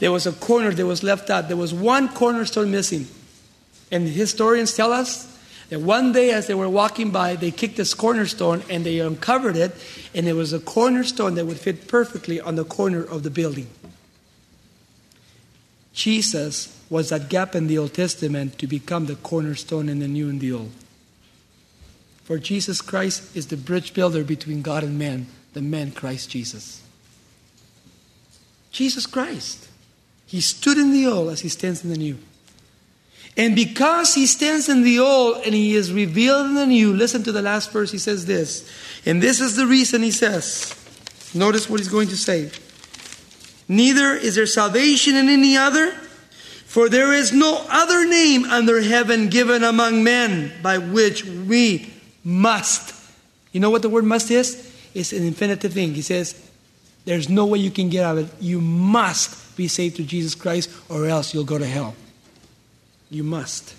there 0.00 0.12
was 0.12 0.26
a 0.26 0.32
corner 0.32 0.72
that 0.72 0.86
was 0.86 1.02
left 1.02 1.30
out. 1.30 1.48
There 1.48 1.56
was 1.56 1.72
one 1.72 2.08
cornerstone 2.08 2.70
missing. 2.70 3.06
And 3.90 4.08
historians 4.08 4.74
tell 4.74 4.92
us 4.92 5.28
that 5.68 5.80
one 5.80 6.12
day 6.12 6.32
as 6.32 6.48
they 6.48 6.54
were 6.54 6.68
walking 6.68 7.10
by, 7.10 7.36
they 7.36 7.50
kicked 7.50 7.76
this 7.76 7.94
cornerstone 7.94 8.62
and 8.68 8.84
they 8.84 8.98
uncovered 8.98 9.56
it, 9.56 9.72
and 10.14 10.26
it 10.26 10.32
was 10.32 10.52
a 10.52 10.58
cornerstone 10.58 11.36
that 11.36 11.46
would 11.46 11.58
fit 11.58 11.86
perfectly 11.86 12.40
on 12.40 12.56
the 12.56 12.64
corner 12.64 13.02
of 13.02 13.22
the 13.22 13.30
building. 13.30 13.68
Jesus 15.94 16.81
was 16.92 17.08
that 17.08 17.30
gap 17.30 17.54
in 17.54 17.68
the 17.68 17.78
Old 17.78 17.94
Testament 17.94 18.58
to 18.58 18.66
become 18.66 19.06
the 19.06 19.14
cornerstone 19.16 19.88
in 19.88 19.98
the 19.98 20.06
New 20.06 20.28
and 20.28 20.42
the 20.42 20.52
Old. 20.52 20.72
For 22.22 22.38
Jesus 22.38 22.82
Christ 22.82 23.34
is 23.34 23.46
the 23.46 23.56
bridge 23.56 23.94
builder 23.94 24.22
between 24.22 24.60
God 24.60 24.84
and 24.84 24.98
man, 24.98 25.26
the 25.54 25.62
man 25.62 25.92
Christ 25.92 26.28
Jesus. 26.28 26.82
Jesus 28.72 29.06
Christ. 29.06 29.68
He 30.26 30.42
stood 30.42 30.76
in 30.76 30.92
the 30.92 31.06
old 31.06 31.30
as 31.30 31.40
he 31.40 31.48
stands 31.48 31.82
in 31.82 31.88
the 31.88 31.96
new. 31.96 32.18
And 33.38 33.56
because 33.56 34.14
he 34.14 34.26
stands 34.26 34.68
in 34.68 34.82
the 34.82 34.98
old 34.98 35.38
and 35.46 35.54
he 35.54 35.74
is 35.74 35.94
revealed 35.94 36.44
in 36.44 36.54
the 36.56 36.66
new, 36.66 36.92
listen 36.92 37.22
to 37.22 37.32
the 37.32 37.40
last 37.40 37.70
verse. 37.70 37.90
He 37.90 37.96
says 37.96 38.26
this. 38.26 38.70
And 39.06 39.22
this 39.22 39.40
is 39.40 39.56
the 39.56 39.66
reason 39.66 40.02
he 40.02 40.10
says. 40.10 40.74
Notice 41.34 41.70
what 41.70 41.80
he's 41.80 41.88
going 41.88 42.08
to 42.08 42.18
say. 42.18 42.50
Neither 43.66 44.12
is 44.12 44.34
there 44.34 44.44
salvation 44.44 45.14
in 45.14 45.30
any 45.30 45.56
other, 45.56 45.96
for 46.72 46.88
there 46.88 47.12
is 47.12 47.34
no 47.34 47.62
other 47.68 48.08
name 48.08 48.44
under 48.44 48.80
heaven 48.80 49.28
given 49.28 49.62
among 49.62 50.02
men 50.02 50.50
by 50.62 50.78
which 50.78 51.22
we 51.22 51.92
must. 52.24 52.94
You 53.52 53.60
know 53.60 53.68
what 53.68 53.82
the 53.82 53.90
word 53.90 54.04
must 54.04 54.30
is? 54.30 54.74
It's 54.94 55.12
an 55.12 55.22
infinitive 55.22 55.74
thing. 55.74 55.92
He 55.92 56.00
says, 56.00 56.34
There's 57.04 57.28
no 57.28 57.44
way 57.44 57.58
you 57.58 57.70
can 57.70 57.90
get 57.90 58.04
out 58.06 58.16
of 58.16 58.30
it. 58.30 58.42
You 58.42 58.62
must 58.62 59.54
be 59.54 59.68
saved 59.68 59.96
through 59.96 60.06
Jesus 60.06 60.34
Christ, 60.34 60.70
or 60.88 61.04
else 61.04 61.34
you'll 61.34 61.44
go 61.44 61.58
to 61.58 61.66
hell. 61.66 61.94
You 63.10 63.22
must. 63.22 63.74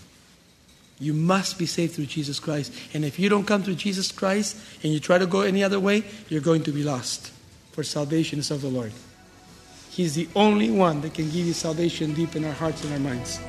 You 0.99 1.15
must 1.15 1.57
be 1.57 1.65
saved 1.65 1.95
through 1.95 2.05
Jesus 2.05 2.39
Christ. 2.39 2.71
And 2.93 3.03
if 3.03 3.17
you 3.17 3.27
don't 3.27 3.47
come 3.47 3.63
through 3.63 3.73
Jesus 3.73 4.11
Christ 4.11 4.55
and 4.83 4.93
you 4.93 4.99
try 4.99 5.17
to 5.17 5.25
go 5.25 5.41
any 5.41 5.63
other 5.63 5.79
way, 5.79 6.03
you're 6.29 6.41
going 6.41 6.61
to 6.65 6.71
be 6.71 6.83
lost. 6.83 7.31
For 7.71 7.81
salvation 7.81 8.37
is 8.37 8.51
of 8.51 8.61
the 8.61 8.67
Lord. 8.67 8.93
He's 9.93 10.15
the 10.15 10.27
only 10.35 10.71
one 10.71 11.01
that 11.01 11.13
can 11.13 11.25
give 11.25 11.45
you 11.45 11.53
salvation 11.53 12.15
deep 12.15 12.35
in 12.35 12.43
our 12.45 12.51
hearts 12.51 12.83
and 12.83 12.93
our 12.93 12.99
minds. 12.99 13.39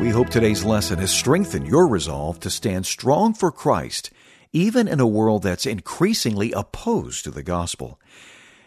We 0.00 0.10
hope 0.10 0.30
today's 0.30 0.64
lesson 0.64 0.98
has 0.98 1.12
strengthened 1.12 1.68
your 1.68 1.86
resolve 1.86 2.40
to 2.40 2.50
stand 2.50 2.86
strong 2.86 3.34
for 3.34 3.52
Christ, 3.52 4.10
even 4.52 4.88
in 4.88 4.98
a 4.98 5.06
world 5.06 5.44
that's 5.44 5.64
increasingly 5.64 6.50
opposed 6.50 7.22
to 7.22 7.30
the 7.30 7.44
gospel. 7.44 8.00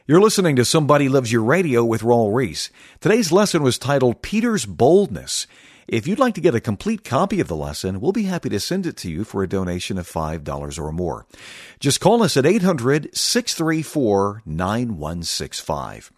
You're 0.08 0.21
listening 0.21 0.56
to 0.56 0.63
Somebody 0.63 1.10
Loves 1.10 1.34
Your 1.34 1.43
Radio 1.43 1.84
with 1.84 2.04
Raul 2.04 2.34
Ries. 2.34 2.71
Today's 3.02 3.34
lesson 3.34 3.63
was 3.63 3.78
titled 3.78 4.21
Peter's 4.21 4.65
Boldness. 4.65 5.45
If 5.88 6.06
you'd 6.06 6.19
like 6.19 6.34
to 6.34 6.41
get 6.41 6.54
a 6.54 6.60
complete 6.60 7.06
copy 7.06 7.39
of 7.39 7.47
the 7.47 7.56
lesson, 7.56 8.02
we'll 8.02 8.12
be 8.12 8.23
happy 8.23 8.50
to 8.50 8.60
send 8.60 8.86
it 8.86 8.97
to 8.97 9.10
you 9.10 9.23
for 9.23 9.41
a 9.41 9.47
donation 9.47 9.97
of 9.97 10.06
$5 10.06 10.80
or 10.80 10.91
more. 10.91 11.26
Just 11.80 12.02
call 12.02 12.23
us 12.23 12.36
at 12.36 12.45
800 12.45 13.15
634 13.15 14.41
9165. 14.45 16.12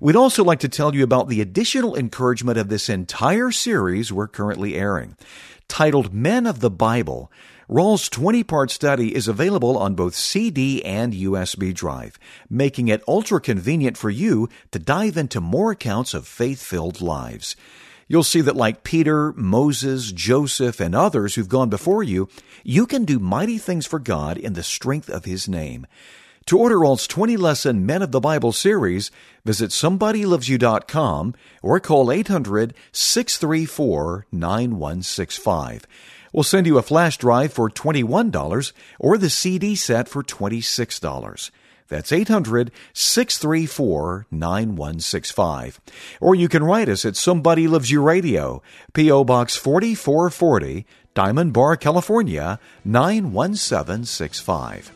We'd 0.00 0.16
also 0.16 0.42
like 0.42 0.58
to 0.58 0.68
tell 0.68 0.96
you 0.96 1.04
about 1.04 1.28
the 1.28 1.40
additional 1.40 1.94
encouragement 1.94 2.58
of 2.58 2.68
this 2.68 2.88
entire 2.88 3.52
series 3.52 4.12
we're 4.12 4.26
currently 4.26 4.74
airing. 4.74 5.16
Titled 5.68 6.12
Men 6.12 6.44
of 6.44 6.58
the 6.58 6.70
Bible, 6.70 7.30
Raul's 7.68 8.08
20 8.08 8.42
part 8.42 8.72
study 8.72 9.14
is 9.14 9.28
available 9.28 9.78
on 9.78 9.94
both 9.94 10.16
CD 10.16 10.84
and 10.84 11.12
USB 11.12 11.72
drive, 11.72 12.18
making 12.50 12.88
it 12.88 13.04
ultra 13.06 13.40
convenient 13.40 13.96
for 13.96 14.10
you 14.10 14.48
to 14.72 14.80
dive 14.80 15.16
into 15.16 15.40
more 15.40 15.70
accounts 15.70 16.14
of 16.14 16.26
faith 16.26 16.60
filled 16.60 17.00
lives. 17.00 17.54
You'll 18.08 18.22
see 18.22 18.40
that, 18.42 18.56
like 18.56 18.84
Peter, 18.84 19.32
Moses, 19.32 20.12
Joseph, 20.12 20.80
and 20.80 20.94
others 20.94 21.34
who've 21.34 21.48
gone 21.48 21.70
before 21.70 22.02
you, 22.02 22.28
you 22.62 22.86
can 22.86 23.04
do 23.04 23.18
mighty 23.18 23.58
things 23.58 23.86
for 23.86 23.98
God 23.98 24.36
in 24.36 24.52
the 24.52 24.62
strength 24.62 25.08
of 25.08 25.24
His 25.24 25.48
name. 25.48 25.86
To 26.46 26.58
order 26.58 26.80
Raul's 26.80 27.06
20 27.06 27.38
lesson 27.38 27.86
Men 27.86 28.02
of 28.02 28.12
the 28.12 28.20
Bible 28.20 28.52
series, 28.52 29.10
visit 29.46 29.70
somebodylovesyou.com 29.70 31.34
or 31.62 31.80
call 31.80 32.12
800 32.12 32.74
634 32.92 34.26
9165. 34.30 35.86
We'll 36.34 36.42
send 36.42 36.66
you 36.66 36.76
a 36.76 36.82
flash 36.82 37.16
drive 37.16 37.52
for 37.52 37.70
$21 37.70 38.72
or 38.98 39.16
the 39.16 39.30
CD 39.30 39.74
set 39.74 40.08
for 40.08 40.22
$26. 40.22 41.50
That's 41.88 42.12
800 42.12 42.70
634 42.92 44.26
9165. 44.30 45.80
Or 46.20 46.34
you 46.34 46.48
can 46.48 46.64
write 46.64 46.88
us 46.88 47.04
at 47.04 47.16
Somebody 47.16 47.68
Loves 47.68 47.90
You 47.90 48.02
Radio, 48.02 48.62
P.O. 48.94 49.24
Box 49.24 49.56
4440, 49.56 50.86
Diamond 51.14 51.52
Bar, 51.52 51.76
California 51.76 52.58
91765. 52.84 54.92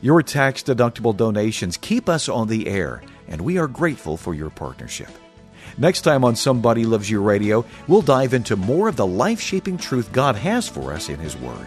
Your 0.00 0.22
tax 0.22 0.62
deductible 0.62 1.16
donations 1.16 1.76
keep 1.76 2.08
us 2.08 2.28
on 2.28 2.46
the 2.48 2.68
air, 2.68 3.02
and 3.28 3.40
we 3.40 3.58
are 3.58 3.66
grateful 3.66 4.16
for 4.16 4.34
your 4.34 4.50
partnership. 4.50 5.08
Next 5.76 6.02
time 6.02 6.24
on 6.24 6.36
Somebody 6.36 6.84
Loves 6.84 7.10
You 7.10 7.20
Radio, 7.22 7.64
we'll 7.86 8.02
dive 8.02 8.34
into 8.34 8.56
more 8.56 8.88
of 8.88 8.96
the 8.96 9.06
life 9.06 9.40
shaping 9.40 9.78
truth 9.78 10.12
God 10.12 10.36
has 10.36 10.68
for 10.68 10.92
us 10.92 11.08
in 11.08 11.18
His 11.18 11.36
Word. 11.36 11.66